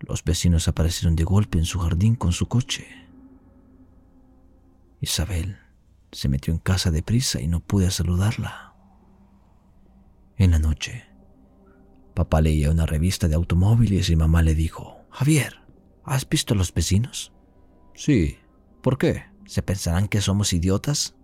los 0.00 0.24
vecinos 0.24 0.66
aparecieron 0.66 1.14
de 1.14 1.24
golpe 1.24 1.58
en 1.58 1.66
su 1.66 1.78
jardín 1.78 2.16
con 2.16 2.32
su 2.32 2.48
coche. 2.48 2.88
Isabel 5.00 5.58
se 6.12 6.28
metió 6.28 6.52
en 6.52 6.58
casa 6.58 6.90
deprisa 6.90 7.40
y 7.40 7.48
no 7.48 7.60
pude 7.60 7.90
saludarla. 7.90 8.74
En 10.36 10.50
la 10.50 10.58
noche, 10.58 11.04
papá 12.14 12.40
leía 12.42 12.70
una 12.70 12.86
revista 12.86 13.26
de 13.28 13.34
automóviles 13.34 14.10
y 14.10 14.16
mamá 14.16 14.42
le 14.42 14.54
dijo, 14.54 14.98
Javier, 15.10 15.60
¿has 16.04 16.28
visto 16.28 16.54
a 16.54 16.56
los 16.56 16.74
vecinos? 16.74 17.32
Sí, 17.94 18.38
¿por 18.82 18.98
qué? 18.98 19.24
¿Se 19.46 19.62
pensarán 19.62 20.06
que 20.06 20.20
somos 20.20 20.52
idiotas? 20.52 21.16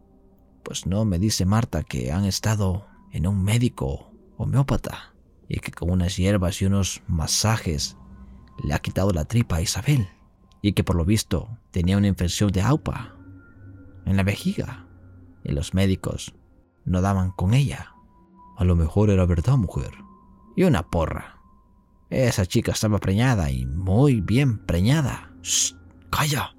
Pues 0.63 0.87
no, 0.87 1.05
me 1.05 1.19
dice 1.19 1.45
Marta 1.45 1.83
que 1.83 2.13
han 2.13 2.25
estado 2.25 2.87
en 3.13 3.27
un 3.27 3.43
médico 3.43 4.13
homeópata 4.37 5.15
y 5.49 5.61
que 5.61 5.71
con 5.71 5.91
unas 5.91 6.17
hierbas 6.17 6.61
y 6.61 6.67
unos 6.67 7.03
masajes 7.07 7.97
le 8.65 8.75
ha 8.75 8.79
quitado 8.79 9.11
la 9.11 9.27
tripa 9.27 9.57
a 9.57 9.63
Isabel 9.63 10.09
y 10.63 10.73
que 10.73 10.83
por 10.83 10.97
lo 10.97 11.05
visto 11.05 11.59
tenía 11.71 11.99
una 11.99 12.09
infección 12.09 12.51
de 12.51 12.63
AUPA 12.63 13.16
en 14.07 14.17
la 14.17 14.23
vejiga 14.23 14.87
y 15.45 15.53
los 15.53 15.75
médicos 15.75 16.35
no 16.85 17.03
daban 17.03 17.33
con 17.33 17.53
ella. 17.53 17.95
A 18.57 18.65
lo 18.65 18.75
mejor 18.77 19.11
era 19.11 19.27
verdad, 19.27 19.57
mujer. 19.57 19.93
Y 20.57 20.65
una 20.65 20.89
porra. 20.89 21.41
Esa 22.09 22.47
chica 22.47 22.73
estaba 22.73 22.99
preñada 22.99 23.51
y 23.51 23.67
muy 23.67 24.21
bien 24.21 24.65
preñada. 24.65 25.33
Shh, 25.43 25.75
¡Calla! 26.11 26.57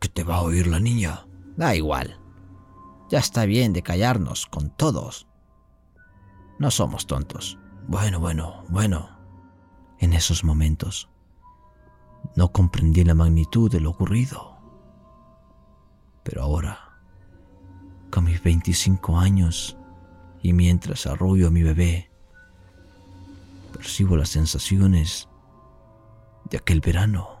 Que 0.00 0.08
te 0.08 0.24
va 0.24 0.36
a 0.36 0.42
oír 0.42 0.66
la 0.66 0.80
niña. 0.80 1.26
Da 1.56 1.76
igual. 1.76 2.18
Ya 3.10 3.18
está 3.18 3.44
bien 3.44 3.72
de 3.72 3.82
callarnos 3.82 4.46
con 4.46 4.70
todos. 4.70 5.28
No 6.58 6.70
somos 6.70 7.06
tontos. 7.06 7.58
Bueno, 7.86 8.18
bueno, 8.18 8.64
bueno. 8.68 9.10
En 9.98 10.14
esos 10.14 10.42
momentos 10.42 11.10
no 12.36 12.50
comprendí 12.52 13.04
la 13.04 13.14
magnitud 13.14 13.70
de 13.70 13.80
lo 13.80 13.90
ocurrido. 13.90 14.49
Pero 16.22 16.42
ahora, 16.42 16.78
con 18.10 18.24
mis 18.24 18.42
25 18.42 19.18
años 19.18 19.76
y 20.42 20.52
mientras 20.52 21.06
arrullo 21.06 21.48
a 21.48 21.50
mi 21.50 21.62
bebé, 21.62 22.10
percibo 23.72 24.16
las 24.16 24.30
sensaciones 24.30 25.28
de 26.50 26.58
aquel 26.58 26.80
verano 26.80 27.40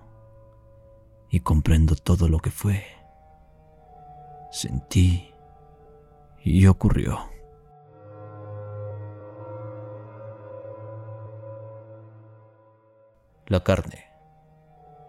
y 1.28 1.40
comprendo 1.40 1.94
todo 1.96 2.28
lo 2.28 2.38
que 2.38 2.50
fue, 2.50 2.84
sentí 4.50 5.30
y 6.42 6.66
ocurrió. 6.66 7.28
La 13.46 13.64
carne, 13.64 14.06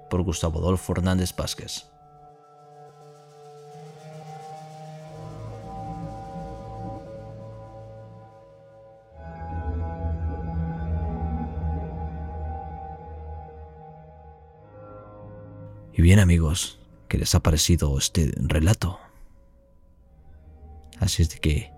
por 0.10 0.24
Gustavo 0.24 0.60
Adolfo 0.60 0.94
Hernández 0.94 1.36
Vázquez. 1.36 1.91
Bien 16.02 16.18
amigos, 16.18 16.80
¿qué 17.10 17.20
les 17.20 17.36
ha 17.36 17.44
parecido 17.44 17.96
este 17.96 18.34
relato? 18.36 18.98
Así 21.00 21.22
es 21.22 21.30
de 21.30 21.38
que 21.38 21.72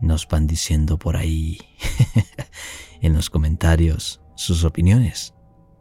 nos 0.00 0.26
van 0.26 0.48
diciendo 0.48 0.98
por 0.98 1.16
ahí 1.16 1.60
en 3.00 3.14
los 3.14 3.30
comentarios 3.30 4.20
sus 4.34 4.64
opiniones. 4.64 5.32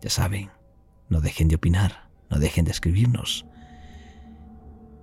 Ya 0.03 0.11
saben, 0.11 0.51
no 1.09 1.21
dejen 1.21 1.47
de 1.47 1.55
opinar, 1.55 2.11
no 2.29 2.37
dejen 2.37 2.65
de 2.65 2.71
escribirnos. 2.71 3.47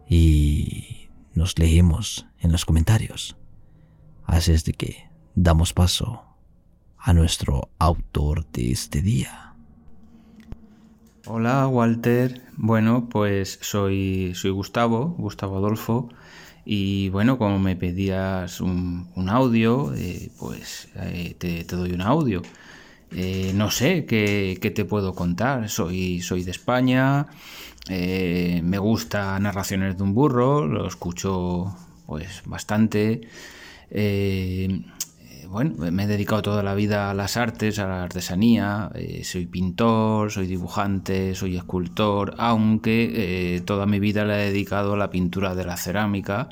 Y 0.08 1.08
nos 1.34 1.58
leemos 1.58 2.28
en 2.38 2.52
los 2.52 2.64
comentarios. 2.64 3.36
Así 4.22 4.52
es 4.52 4.64
de 4.64 4.72
que 4.72 5.10
damos 5.34 5.72
paso 5.72 6.22
a 6.96 7.12
nuestro 7.12 7.72
autor 7.80 8.48
de 8.52 8.70
este 8.70 9.02
día. 9.02 9.47
Hola 11.30 11.68
Walter, 11.68 12.40
bueno 12.56 13.10
pues 13.10 13.58
soy, 13.60 14.32
soy 14.34 14.50
Gustavo, 14.50 15.14
Gustavo 15.18 15.58
Adolfo, 15.58 16.08
y 16.64 17.10
bueno, 17.10 17.36
como 17.36 17.58
me 17.58 17.76
pedías 17.76 18.62
un, 18.62 19.10
audio, 19.28 19.92
eh, 19.94 20.30
pues 20.38 20.88
eh, 20.96 21.34
te, 21.38 21.64
doy 21.64 21.92
un 21.92 22.00
audio. 22.00 22.40
Eh, 23.10 23.52
no 23.54 23.70
sé 23.70 24.06
¿qué, 24.06 24.72
te 24.74 24.86
puedo 24.86 25.14
contar. 25.14 25.68
Soy, 25.68 26.22
soy 26.22 26.44
de 26.44 26.50
España, 26.50 27.26
me 27.90 28.78
gusta 28.78 29.38
narraciones 29.38 29.98
de 29.98 30.04
un 30.04 30.14
burro, 30.14 30.66
lo 30.66 30.88
escucho 30.88 31.76
pues 32.06 32.40
bastante 32.46 33.28
bueno, 35.50 35.90
me 35.90 36.04
he 36.04 36.06
dedicado 36.06 36.42
toda 36.42 36.62
la 36.62 36.74
vida 36.74 37.10
a 37.10 37.14
las 37.14 37.38
artes, 37.38 37.78
a 37.78 37.88
la 37.88 38.02
artesanía, 38.02 38.90
eh, 38.94 39.24
soy 39.24 39.46
pintor, 39.46 40.30
soy 40.30 40.46
dibujante, 40.46 41.34
soy 41.34 41.56
escultor, 41.56 42.34
aunque 42.36 43.56
eh, 43.56 43.60
toda 43.62 43.86
mi 43.86 43.98
vida 43.98 44.26
la 44.26 44.42
he 44.42 44.50
dedicado 44.50 44.92
a 44.92 44.96
la 44.98 45.08
pintura 45.08 45.54
de 45.54 45.64
la 45.64 45.78
cerámica 45.78 46.50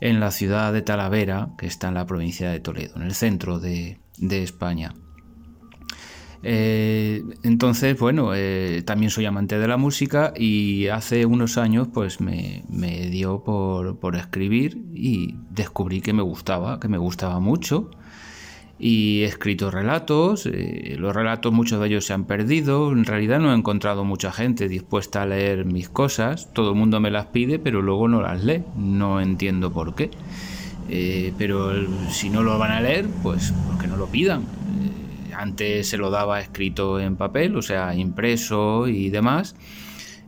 en 0.00 0.20
la 0.20 0.30
ciudad 0.30 0.72
de 0.72 0.82
Talavera, 0.82 1.50
que 1.58 1.66
está 1.66 1.88
en 1.88 1.94
la 1.94 2.06
provincia 2.06 2.50
de 2.50 2.60
Toledo, 2.60 2.94
en 2.96 3.02
el 3.02 3.14
centro 3.14 3.58
de, 3.58 3.98
España. 4.20 4.94
Eh, 6.42 7.22
entonces, 7.42 7.98
bueno, 7.98 8.30
también 8.84 9.10
soy 9.10 9.26
amante 9.26 9.58
de 9.58 9.66
la 9.66 9.76
música 9.76 10.32
y 10.36 10.86
hace 10.86 11.26
unos 11.26 11.58
años 11.58 11.88
pues 11.92 12.20
me, 12.20 12.62
dio 13.10 13.42
por, 13.42 13.98
por, 13.98 14.14
escribir 14.14 14.80
y 14.94 15.34
descubrí 15.50 16.00
que 16.00 16.12
me 16.12 16.22
gustaba, 16.22 16.78
que 16.78 16.88
me 16.88 16.98
gustaba 16.98 17.40
mucho 17.40 17.90
y 18.82 19.22
he 19.22 19.26
escrito 19.26 19.70
relatos. 19.70 20.46
Eh, 20.46 20.96
los 20.98 21.14
relatos, 21.14 21.52
muchos 21.52 21.78
de 21.80 21.86
ellos 21.86 22.06
se 22.06 22.14
han 22.14 22.24
perdido. 22.24 22.90
En 22.92 23.04
realidad 23.04 23.38
no 23.38 23.52
he 23.52 23.54
encontrado 23.54 24.04
mucha 24.04 24.32
gente 24.32 24.68
dispuesta 24.68 25.22
a 25.22 25.26
leer 25.26 25.66
mis 25.66 25.90
cosas. 25.90 26.50
Todo 26.54 26.70
el 26.70 26.76
mundo 26.76 26.98
me 26.98 27.10
las 27.10 27.26
pide, 27.26 27.58
pero 27.58 27.82
luego 27.82 28.08
no 28.08 28.22
las 28.22 28.42
lee. 28.42 28.64
No 28.76 29.20
entiendo 29.20 29.70
por 29.70 29.94
qué. 29.94 30.10
Eh, 30.88 31.34
pero 31.36 31.72
si 32.08 32.30
no 32.30 32.42
lo 32.42 32.58
van 32.58 32.72
a 32.72 32.80
leer, 32.80 33.06
pues 33.22 33.52
porque 33.68 33.86
no 33.86 33.98
lo 33.98 34.06
pidan. 34.06 34.44
Eh, 34.44 35.34
antes 35.36 35.86
se 35.86 35.98
lo 35.98 36.10
daba 36.10 36.40
escrito 36.40 36.98
en 36.98 37.16
papel, 37.16 37.56
o 37.56 37.62
sea, 37.62 37.94
impreso 37.94 38.88
y 38.88 39.10
demás. 39.10 39.56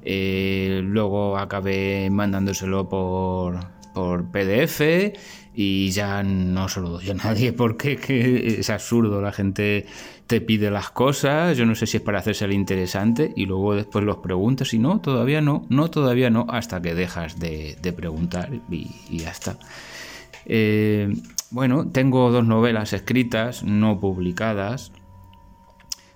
Luego 0.04 1.38
acabé 1.38 2.10
mandándoselo 2.10 2.88
por, 2.88 3.60
por 3.94 4.30
PDF 4.30 4.80
y 5.54 5.90
ya 5.90 6.22
no 6.22 6.68
se 6.68 6.80
lo 6.80 6.90
doy 6.90 7.10
a 7.10 7.14
nadie 7.14 7.52
porque 7.54 7.98
es 8.58 8.70
absurdo, 8.70 9.20
la 9.20 9.32
gente 9.32 9.86
te 10.26 10.40
pide 10.40 10.70
las 10.70 10.90
cosas, 10.90 11.56
yo 11.56 11.66
no 11.66 11.74
sé 11.74 11.86
si 11.86 11.98
es 11.98 12.02
para 12.02 12.18
hacerse 12.18 12.44
el 12.46 12.52
interesante 12.52 13.32
y 13.36 13.46
luego 13.46 13.74
después 13.74 14.04
los 14.04 14.18
preguntas 14.18 14.72
y 14.72 14.78
no, 14.78 15.00
todavía 15.00 15.40
no, 15.40 15.66
no, 15.68 15.90
todavía 15.90 16.30
no, 16.30 16.46
hasta 16.48 16.80
que 16.80 16.94
dejas 16.94 17.38
de, 17.38 17.76
preguntar 17.96 18.50
y, 18.70 19.18
ya 19.18 19.30
está. 19.30 19.58
Eh, 20.46 21.14
bueno, 21.50 21.86
tengo 21.88 22.30
dos 22.30 22.46
novelas 22.46 22.94
escritas, 22.94 23.62
no 23.62 24.00
publicadas, 24.00 24.92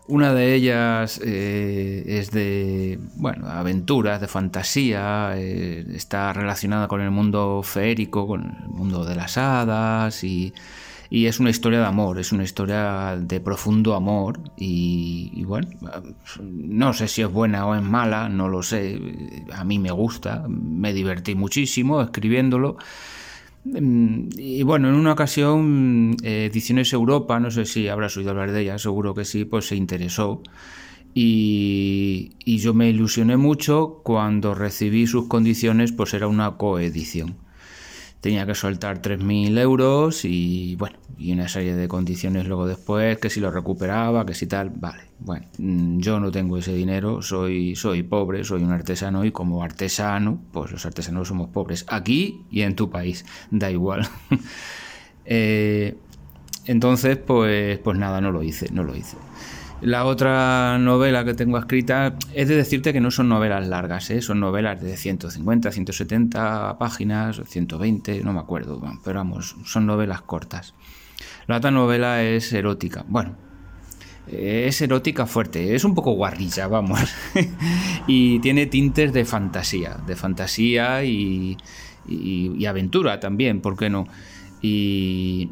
una 0.09 0.35
de 0.35 0.55
ellas 0.55 1.21
eh, 1.25 2.05
es 2.07 2.31
de, 2.31 2.99
bueno, 3.17 3.49
aventuras, 3.49 4.21
de 4.21 4.29
fantasía, 4.29 5.33
eh, 5.37 5.85
está 5.95 6.33
relacionada 6.33 6.89
con 6.89 7.01
el 7.01 7.11
mundo 7.11 7.63
feérico, 7.65 8.27
con 8.27 8.43
el 8.43 8.69
mundo 8.69 9.05
de 9.05 9.17
las 9.17 9.37
hadas 9.37 10.23
y, 10.25 10.53
es 11.11 11.41
una 11.41 11.51
historia 11.51 11.81
de 11.81 11.87
amor, 11.87 12.19
es 12.19 12.33
una 12.33 12.45
historia 12.45 13.17
de 13.19 13.41
profundo 13.41 13.95
amor 13.95 14.39
y, 14.57 15.45
bueno, 15.45 15.69
no 16.41 16.93
sé 16.93 17.09
si 17.09 17.23
es 17.23 17.31
buena 17.31 17.67
o 17.67 17.75
es 17.75 17.83
mala, 17.83 18.29
no 18.29 18.49
lo 18.49 18.63
sé, 18.63 19.01
a 19.53 19.65
mí 19.65 19.79
me 19.79 19.93
gusta, 19.93 20.45
me 20.49 20.93
divertí 20.93 21.35
muchísimo 21.35 22.03
escribiéndolo. 22.03 22.77
Mm, 23.73 24.29
y 24.37 24.63
bueno, 24.63 24.89
en 24.89 24.95
una 24.95 25.13
ocasión, 25.13 26.17
eh, 26.23 26.49
Ediciones 26.51 26.93
Europa, 26.93 27.41
no 27.41 27.51
sé 27.51 27.65
si 27.67 27.89
habrás 27.89 28.17
oído 28.17 28.31
hablar 28.31 28.53
de 28.53 28.63
ella, 28.63 28.79
seguro 28.79 29.15
que 29.15 29.25
sí, 29.25 29.45
pues 29.45 29.67
se 29.67 29.77
interesó. 29.77 30.43
Y, 31.15 32.33
y 32.45 32.59
yo 32.59 32.75
me 32.75 32.91
ilusioné 32.91 33.37
mucho 33.37 34.03
cuando 34.05 34.55
recibí 34.55 35.07
sus 35.07 35.29
condiciones, 35.29 35.93
pues 35.93 36.15
era 36.15 36.29
una 36.29 36.57
coedición 36.57 37.37
tenía 38.21 38.47
que 38.47 38.55
soltar 38.55 39.01
3.000 39.01 39.59
euros 39.59 40.25
y 40.25 40.77
bueno, 40.77 40.99
y 41.19 41.33
una 41.33 41.49
serie 41.49 41.75
de 41.75 41.89
condiciones 41.89 42.47
luego 42.47 42.67
después, 42.67 43.19
que 43.19 43.31
si 43.31 43.41
lo 43.41 43.51
recuperaba, 43.51 44.27
que 44.27 44.35
si 44.35 44.47
tal, 44.47 44.71
vale, 44.71 45.05
bueno, 45.19 45.47
mm, 45.59 45.99
yo 45.99 46.21
no 46.21 46.31
tengo 46.31 46.59
ese 46.59 46.75
dinero, 46.75 47.23
soy, 47.23 47.77
soy 47.77 48.03
pobre, 48.03 48.45
soy 48.45 48.63
un 48.63 48.73
artesano 48.73 49.25
y 49.25 49.33
como 49.33 49.63
artesano, 49.63 50.41
pues 50.53 50.73
los 50.73 50.85
artesanos 50.87 51.29
somos 51.29 51.49
pobres, 51.51 51.85
aquí 51.89 52.43
y 52.51 52.63
en 52.63 52.75
tu 52.75 52.91
país, 52.91 53.25
da 53.51 53.71
igual. 53.71 54.09
Eh, 55.29 55.97
entonces, 56.67 57.17
pues, 57.17 57.81
pues 57.81 57.99
nada, 57.99 58.21
no 58.21 58.31
lo 58.31 58.45
hice, 58.45 58.71
no 58.71 58.85
lo 58.85 58.95
hice. 58.95 59.17
La 59.83 60.07
otra 60.07 60.79
novela 60.79 61.25
que 61.25 61.35
tengo 61.35 61.59
escrita 61.59 62.15
es 62.33 62.49
de 62.49 62.57
decirte 62.57 62.95
que 62.95 63.01
no 63.01 63.11
son 63.11 63.29
novelas 63.29 63.69
largas, 63.69 64.09
¿eh? 64.11 64.23
son 64.23 64.41
novelas 64.41 64.81
de 64.81 64.97
150, 64.97 65.71
170 65.71 66.79
páginas, 66.79 67.43
120, 67.47 68.23
no 68.25 68.33
me 68.33 68.41
acuerdo, 68.41 68.81
pero 69.05 69.19
vamos, 69.19 69.55
son 69.65 69.87
novelas 69.87 70.23
cortas. 70.23 70.75
La 71.47 71.59
otra 71.59 71.71
novela 71.71 72.23
es 72.23 72.53
erótica. 72.55 73.05
Bueno, 73.07 73.37
es 74.27 74.81
erótica 74.81 75.27
fuerte, 75.27 75.75
es 75.75 75.85
un 75.85 75.95
poco 75.95 76.13
guarrilla, 76.13 76.69
vamos. 76.69 77.01
y 78.07 78.39
tiene 78.41 78.67
tintes 78.67 79.13
de 79.13 79.27
fantasía, 79.27 79.99
de 80.07 80.17
fantasía 80.17 81.05
y, 81.05 81.59
y 82.09 82.65
aventura 82.65 83.21
también, 83.21 83.61
¿por 83.61 83.77
qué 83.77 83.91
no? 83.91 84.09
Y, 84.63 85.51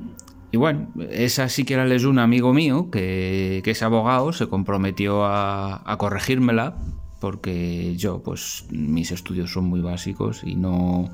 y 0.55 0.57
bueno, 0.57 0.87
esa 1.11 1.49
sí 1.49 1.65
que 1.65 1.75
era 1.75 1.83
un 2.09 2.21
amigo 2.21 2.55
mío 2.55 2.89
que, 2.89 3.61
es 3.65 3.83
abogado, 3.83 4.33
se 4.33 4.47
comprometió 4.47 5.25
a, 5.25 5.97
corregírmela 5.99 6.77
porque 7.19 7.97
yo, 7.97 8.23
pues 8.23 8.65
mis 8.71 9.11
estudios 9.11 9.53
son 9.53 9.65
muy 9.65 9.81
básicos 9.81 10.43
y 10.45 10.55
no, 10.55 11.11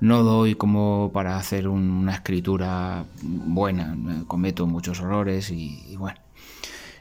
no 0.00 0.24
doy 0.24 0.56
como 0.56 1.12
para 1.14 1.36
hacer 1.36 1.68
una 1.68 2.14
escritura 2.14 3.04
buena, 3.22 3.96
cometo 4.26 4.66
muchos 4.66 4.98
errores 4.98 5.52
y 5.52 5.94
bueno, 5.96 6.18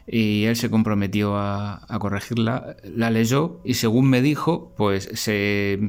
y 0.06 0.46
él 0.46 0.56
se 0.56 0.70
comprometió 0.70 1.38
a, 1.38 1.86
corregirla, 2.00 2.76
la 2.84 3.10
leyó 3.10 3.62
y 3.64 3.76
según 3.76 4.10
me 4.10 4.22
dijo, 4.22 4.74
pues 4.76 5.10
se, 5.14 5.80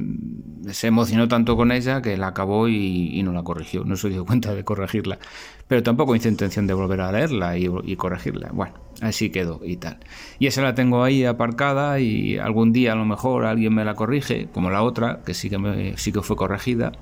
emocionó 0.83 1.27
tanto 1.27 1.57
con 1.57 1.71
ella 1.71 2.01
que 2.01 2.15
la 2.15 2.27
acabó 2.27 2.69
y, 2.69 3.21
no 3.23 3.33
la 3.33 3.43
corrigió, 3.43 3.83
no 3.83 3.97
se 3.97 4.09
dio 4.09 4.25
cuenta 4.25 4.55
de 4.55 4.63
corregirla, 4.63 5.19
pero 5.67 5.83
tampoco 5.83 6.15
hice 6.15 6.29
intención 6.29 6.65
de 6.65 6.73
volver 6.73 7.01
a 7.01 7.11
leerla 7.11 7.57
y, 7.57 7.95
corregirla, 7.97 8.49
bueno, 8.53 8.75
así 9.01 9.29
quedó 9.31 9.59
y 9.63 9.77
tal. 9.77 9.99
Y 10.39 10.47
esa 10.47 10.61
la 10.61 10.75
tengo 10.75 11.03
ahí 11.03 11.25
aparcada 11.25 11.99
y 11.99 12.37
algún 12.37 12.71
día 12.71 12.93
a 12.93 12.95
lo 12.95 13.05
mejor 13.05 13.45
alguien 13.45 13.73
me 13.73 13.83
la 13.83 13.95
corrige, 13.95 14.47
como 14.53 14.69
la 14.69 14.81
otra, 14.81 15.21
que 15.25 15.33
sí 15.33 15.49
que, 15.49 15.93
sí 15.97 16.13
que 16.13 16.21
fue 16.21 16.37
corregida, 16.37 16.93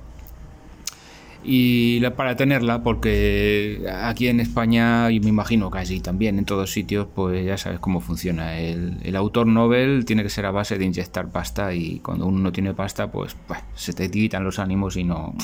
y 1.46 2.00
para 2.10 2.36
tenerla, 2.36 2.82
porque 2.82 3.86
aquí 4.02 4.28
en 4.28 4.40
España, 4.40 5.10
y 5.10 5.20
me 5.20 5.28
imagino 5.28 5.70
que 5.70 5.78
allí 5.78 6.00
también, 6.00 6.38
en 6.38 6.46
todos 6.46 6.72
sitios, 6.72 7.06
pues 7.14 7.44
ya 7.44 7.58
sabes 7.58 7.80
cómo 7.80 8.00
funciona. 8.00 8.58
El, 8.58 9.14
autor 9.14 9.46
Nobel 9.46 10.06
tiene 10.06 10.22
que 10.22 10.30
ser 10.30 10.46
a 10.46 10.50
base 10.50 10.78
de 10.78 10.86
inyectar 10.86 11.30
pasta 11.30 11.74
y 11.74 11.98
cuando 11.98 12.26
uno 12.26 12.38
no 12.38 12.52
tiene 12.52 12.72
pasta, 12.72 13.12
pues, 13.12 13.36
pues 13.46 13.60
se 13.74 13.92
te 13.92 14.10
quitan 14.10 14.42
los 14.42 14.58
ánimos 14.58 14.96
y 14.96 15.04
no, 15.04 15.34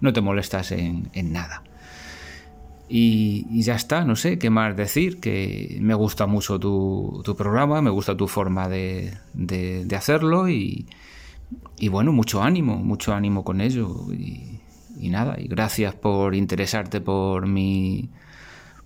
no 0.00 0.12
te 0.12 0.20
molestas 0.20 0.72
en, 0.72 1.10
nada. 1.14 1.62
Y, 2.88 3.62
ya 3.62 3.76
está, 3.76 4.04
no 4.04 4.16
sé 4.16 4.38
qué 4.38 4.50
más 4.50 4.76
decir, 4.76 5.20
que 5.20 5.78
me 5.80 5.94
gusta 5.94 6.26
mucho 6.26 6.58
tu, 6.58 7.22
programa, 7.38 7.80
me 7.80 7.90
gusta 7.90 8.16
tu 8.16 8.26
forma 8.26 8.68
de, 8.68 9.14
de, 9.34 9.96
hacerlo 9.96 10.48
y, 10.48 10.88
y, 11.78 11.88
bueno, 11.88 12.12
mucho 12.12 12.42
ánimo, 12.42 12.76
mucho 12.76 13.14
ánimo 13.14 13.44
con 13.44 13.60
ello. 13.60 14.08
Y 14.98 15.10
nada, 15.10 15.36
y 15.38 15.48
gracias 15.48 15.94
por 15.94 16.34
interesarte 16.34 17.00
por 17.00 17.46
mi, 17.46 18.10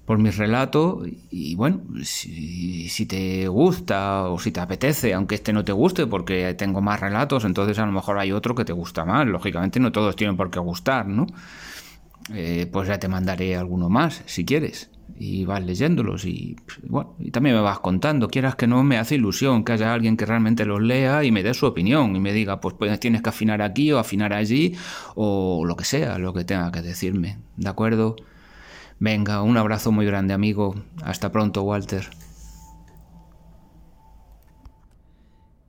por 0.05 0.19
mi 0.19 0.31
relato 0.31 1.03
y 1.31 1.55
bueno, 1.55 1.83
si, 2.03 2.89
si, 2.89 3.07
te 3.07 3.49
gusta 3.49 4.29
o 4.29 4.39
si 4.39 4.53
te 4.53 4.61
apetece, 4.61 5.15
aunque 5.15 5.37
este 5.37 5.53
no 5.53 5.65
te 5.65 5.73
guste 5.73 6.07
porque 6.07 6.55
tengo 6.55 6.81
más 6.81 7.01
relatos, 7.01 7.45
entonces 7.45 7.79
a 7.79 7.87
lo 7.87 7.93
mejor 7.93 8.19
hay 8.19 8.33
otro 8.33 8.55
que 8.55 8.65
te 8.65 8.73
gusta 8.73 9.05
más, 9.05 9.27
lógicamente 9.27 9.81
no 9.81 9.93
todos 9.93 10.17
tienen 10.17 10.37
por 10.37 10.51
qué 10.51 10.59
gustar, 10.59 11.07
¿no? 11.07 11.27
Eh, 12.35 12.69
pues 12.71 12.89
ya 12.89 12.99
te 12.99 13.09
mandaré 13.09 13.57
alguno 13.57 13.89
más 13.89 14.23
si 14.27 14.45
quieres 14.45 14.91
y 15.17 15.45
vas 15.45 15.65
leyéndolos 15.65 16.25
y, 16.25 16.57
bueno, 16.87 17.15
y 17.19 17.31
también 17.31 17.57
me 17.57 17.63
vas 17.63 17.81
contando, 17.81 18.29
quieras 18.29 18.57
que 18.57 18.67
no, 18.67 18.83
me 18.85 18.99
hace 18.99 19.17
ilusión 19.17 19.65
que 19.65 19.73
haya 19.73 19.93
alguien 19.93 20.17
que 20.17 20.27
realmente 20.27 20.65
los 20.65 20.81
lea 20.81 21.25
y 21.25 21.33
me 21.33 21.43
dé 21.43 21.55
su 21.55 21.67
opinión 21.67 22.15
y 22.15 22.21
me 22.21 22.33
diga, 22.33 22.61
pues, 22.61 22.75
pues 22.79 22.99
tienes 23.01 23.23
que 23.23 23.29
afinar 23.29 23.63
aquí 23.63 23.91
o 23.93 23.99
afinar 23.99 24.33
allí 24.33 24.77
o 25.15 25.65
lo 25.65 25.77
que 25.77 25.85
sea, 25.85 26.19
lo 26.19 26.33
que 26.33 26.45
tenga 26.45 26.71
que 26.71 26.83
decirme, 26.83 27.39
¿de 27.57 27.69
acuerdo? 27.69 28.17
Venga, 29.01 29.43
un 29.43 29.57
abrazo 29.57 29.93
muy 29.93 30.07
grande 30.07 30.35
amigo, 30.35 30.75
hasta 31.03 31.31
pronto 31.31 31.63
Walter. 31.63 32.09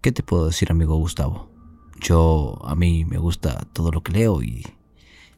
¿Qué 0.01 0.11
te 0.11 0.23
puedo 0.23 0.47
decir 0.47 0.71
amigo 0.71 0.95
Gustavo? 0.95 1.49
Yo, 1.99 2.59
a 2.63 2.75
mí 2.75 3.03
me 3.05 3.17
gusta 3.17 3.67
todo 3.73 3.91
lo 3.91 4.01
que 4.01 4.13
leo 4.13 4.41
y, 4.41 4.65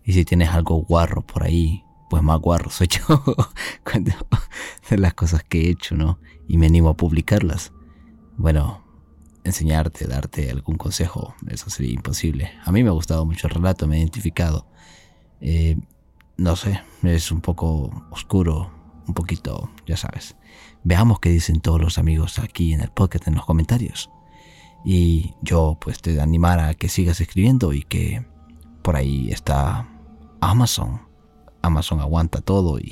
y 0.06 0.14
si 0.14 0.24
tienes 0.24 0.50
algo 0.50 0.84
guarro 0.84 1.22
por 1.24 1.44
ahí, 1.44 1.84
pues 2.12 2.24
más 2.24 2.42
guarro 2.42 2.70
soy 2.70 2.90
yo 2.90 3.24
cuando 3.90 4.12
de 4.90 4.98
las 4.98 5.14
cosas 5.14 5.46
que 5.46 5.62
he 5.62 5.70
hecho, 5.70 5.96
¿no? 5.96 6.20
Y 6.46 6.58
me 6.58 6.66
animo 6.66 6.90
a 6.90 6.98
publicarlas. 6.98 7.72
Bueno, 8.36 8.84
enseñarte, 9.46 10.08
darte 10.08 10.52
algún 10.52 10.76
consejo, 10.76 11.34
eso 11.48 11.70
sería 11.70 11.94
imposible. 11.94 12.52
A 12.66 12.74
mí 12.74 12.84
me 12.84 12.90
ha 12.90 12.92
gustado 12.92 13.26
mucho 13.26 13.48
el 13.48 13.54
relato, 13.54 13.88
me 13.88 13.96
he 13.96 14.00
identificado. 14.00 14.68
Eh, 15.40 15.78
no 16.36 16.58
sé, 16.58 16.82
es 17.04 17.32
un 17.32 17.40
poco 17.40 17.90
oscuro, 18.12 18.74
un 19.08 19.14
poquito, 19.14 19.72
ya 19.88 19.96
sabes. 19.96 20.36
Veamos 20.84 21.22
qué 21.22 21.30
dicen 21.30 21.62
todos 21.62 21.80
los 21.80 21.98
amigos 21.98 22.40
aquí 22.40 22.74
en 22.74 22.82
el 22.82 22.92
podcast, 22.92 23.26
en 23.30 23.36
los 23.36 23.46
comentarios. 23.46 24.10
Y 24.84 25.34
yo 25.42 25.78
pues 25.80 26.02
te 26.02 26.20
animar 26.20 26.60
a 26.60 26.74
que 26.74 26.90
sigas 26.90 27.22
escribiendo 27.22 27.72
y 27.72 27.84
que 27.84 28.26
por 28.82 28.98
ahí 28.98 29.32
está 29.32 29.88
Amazon 30.42 31.10
Amazon 31.62 32.02
aguanta 32.02 32.42
todo 32.42 32.80
y, 32.80 32.92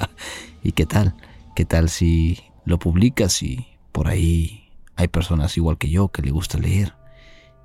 y 0.62 0.72
qué 0.72 0.86
tal, 0.86 1.14
qué 1.54 1.64
tal 1.64 1.88
si 1.88 2.38
lo 2.64 2.78
publicas 2.78 3.42
y 3.42 3.66
por 3.92 4.08
ahí 4.08 4.68
hay 4.96 5.08
personas 5.08 5.56
igual 5.56 5.78
que 5.78 5.88
yo 5.88 6.08
que 6.08 6.22
le 6.22 6.30
gusta 6.30 6.58
leer 6.58 6.94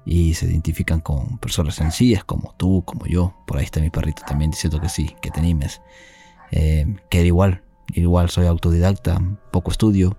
y 0.06 0.36
se 0.36 0.46
identifican 0.46 1.02
con 1.02 1.40
personas 1.40 1.76
sencillas 1.76 2.24
como 2.24 2.54
tú, 2.58 2.84
como 2.86 3.08
yo. 3.08 3.34
Por 3.48 3.58
ahí 3.58 3.66
está 3.66 3.82
mi 3.82 3.90
perrito 3.90 4.22
también 4.26 4.52
diciendo 4.52 4.80
que 4.80 4.88
sí, 4.88 5.16
que 5.22 5.32
te 5.32 5.40
animes. 5.40 5.82
Eh, 6.52 6.96
que 7.10 7.26
igual, 7.26 7.64
igual 7.88 8.30
soy 8.30 8.46
autodidacta, 8.46 9.20
poco 9.52 9.72
estudio, 9.72 10.18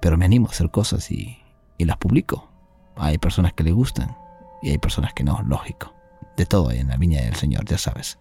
pero 0.00 0.16
me 0.16 0.24
animo 0.24 0.46
a 0.46 0.50
hacer 0.50 0.70
cosas 0.70 1.10
y, 1.10 1.36
las 1.78 1.96
publico. 1.96 2.48
Hay 2.96 3.16
personas 3.16 3.54
que 3.54 3.64
le 3.64 3.72
gustan 3.72 4.14
y 4.62 4.70
hay 4.70 4.78
personas 4.78 5.14
que 5.14 5.24
no, 5.24 5.42
lógico. 5.42 5.94
De 6.36 6.44
todo 6.44 6.68
hay 6.68 6.78
en 6.78 6.88
la 6.88 6.98
viña 6.98 7.22
del 7.22 7.34
Señor, 7.34 7.64
ya 7.64 7.78
sabes. 7.78 8.18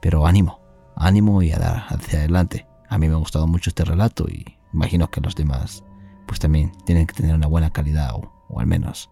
Pero 0.00 0.26
ánimo, 0.26 0.60
ánimo 0.96 1.42
y 1.42 1.52
a 1.52 1.58
dar 1.58 1.84
hacia 1.88 2.20
adelante. 2.20 2.66
A 2.88 2.98
mí 2.98 3.08
me 3.08 3.14
ha 3.14 3.18
gustado 3.18 3.46
mucho 3.46 3.70
este 3.70 3.84
relato 3.84 4.26
y 4.28 4.58
imagino 4.72 5.10
que 5.10 5.20
los 5.20 5.34
demás 5.34 5.84
pues 6.26 6.40
también 6.40 6.72
tienen 6.84 7.06
que 7.06 7.14
tener 7.14 7.34
una 7.34 7.46
buena 7.46 7.70
calidad 7.70 8.14
o, 8.14 8.60
al 8.60 8.66
menos 8.66 9.10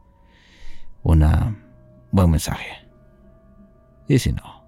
un 1.03 1.25
buen 2.11 2.31
mensaje. 2.31 2.88
Y 4.09 4.18
si 4.18 4.33
no, 4.33 4.64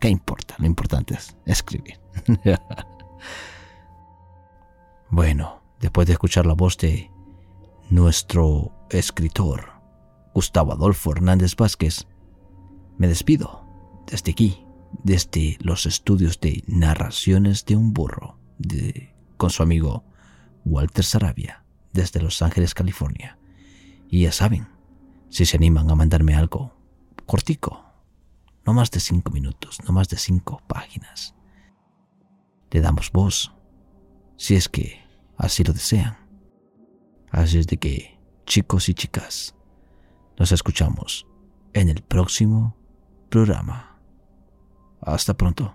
¿qué 0.00 0.08
importa? 0.08 0.54
Lo 0.58 0.66
importante 0.66 1.14
es 1.14 1.36
escribir. 1.46 1.98
bueno, 5.10 5.62
después 5.80 6.06
de 6.06 6.14
escuchar 6.14 6.46
la 6.46 6.54
voz 6.54 6.76
de 6.78 7.10
nuestro 7.90 8.72
escritor, 8.90 9.72
Gustavo 10.34 10.72
Adolfo 10.72 11.12
Hernández 11.12 11.56
Vázquez, 11.56 12.06
me 12.98 13.08
despido 13.08 13.64
desde 14.06 14.32
aquí, 14.32 14.65
desde 15.02 15.56
los 15.60 15.86
estudios 15.86 16.40
de 16.40 16.62
Narraciones 16.66 17.64
de 17.64 17.76
un 17.76 17.92
Burro, 17.92 18.38
con 19.36 19.50
su 19.50 19.62
amigo 19.62 20.04
Walter 20.64 21.04
Sarabia, 21.04 21.64
desde 21.92 22.20
Los 22.20 22.42
Ángeles, 22.42 22.74
California. 22.74 23.38
Y 24.08 24.22
ya 24.22 24.32
saben, 24.32 24.68
si 25.30 25.46
se 25.46 25.56
animan 25.56 25.90
a 25.90 25.94
mandarme 25.94 26.34
algo 26.34 26.76
cortico, 27.26 27.84
no 28.64 28.72
más 28.72 28.90
de 28.90 29.00
cinco 29.00 29.30
minutos, 29.30 29.78
no 29.86 29.92
más 29.92 30.08
de 30.08 30.16
cinco 30.16 30.62
páginas, 30.66 31.34
le 32.70 32.80
damos 32.80 33.10
voz, 33.12 33.52
si 34.36 34.54
es 34.54 34.68
que 34.68 35.04
así 35.36 35.64
lo 35.64 35.72
desean. 35.72 36.16
Así 37.30 37.58
es 37.58 37.66
de 37.66 37.76
que, 37.76 38.18
chicos 38.44 38.88
y 38.88 38.94
chicas, 38.94 39.54
nos 40.38 40.52
escuchamos 40.52 41.26
en 41.72 41.88
el 41.88 42.02
próximo 42.02 42.76
programa. 43.28 43.95
Hasta 45.00 45.34
pronto. 45.34 45.74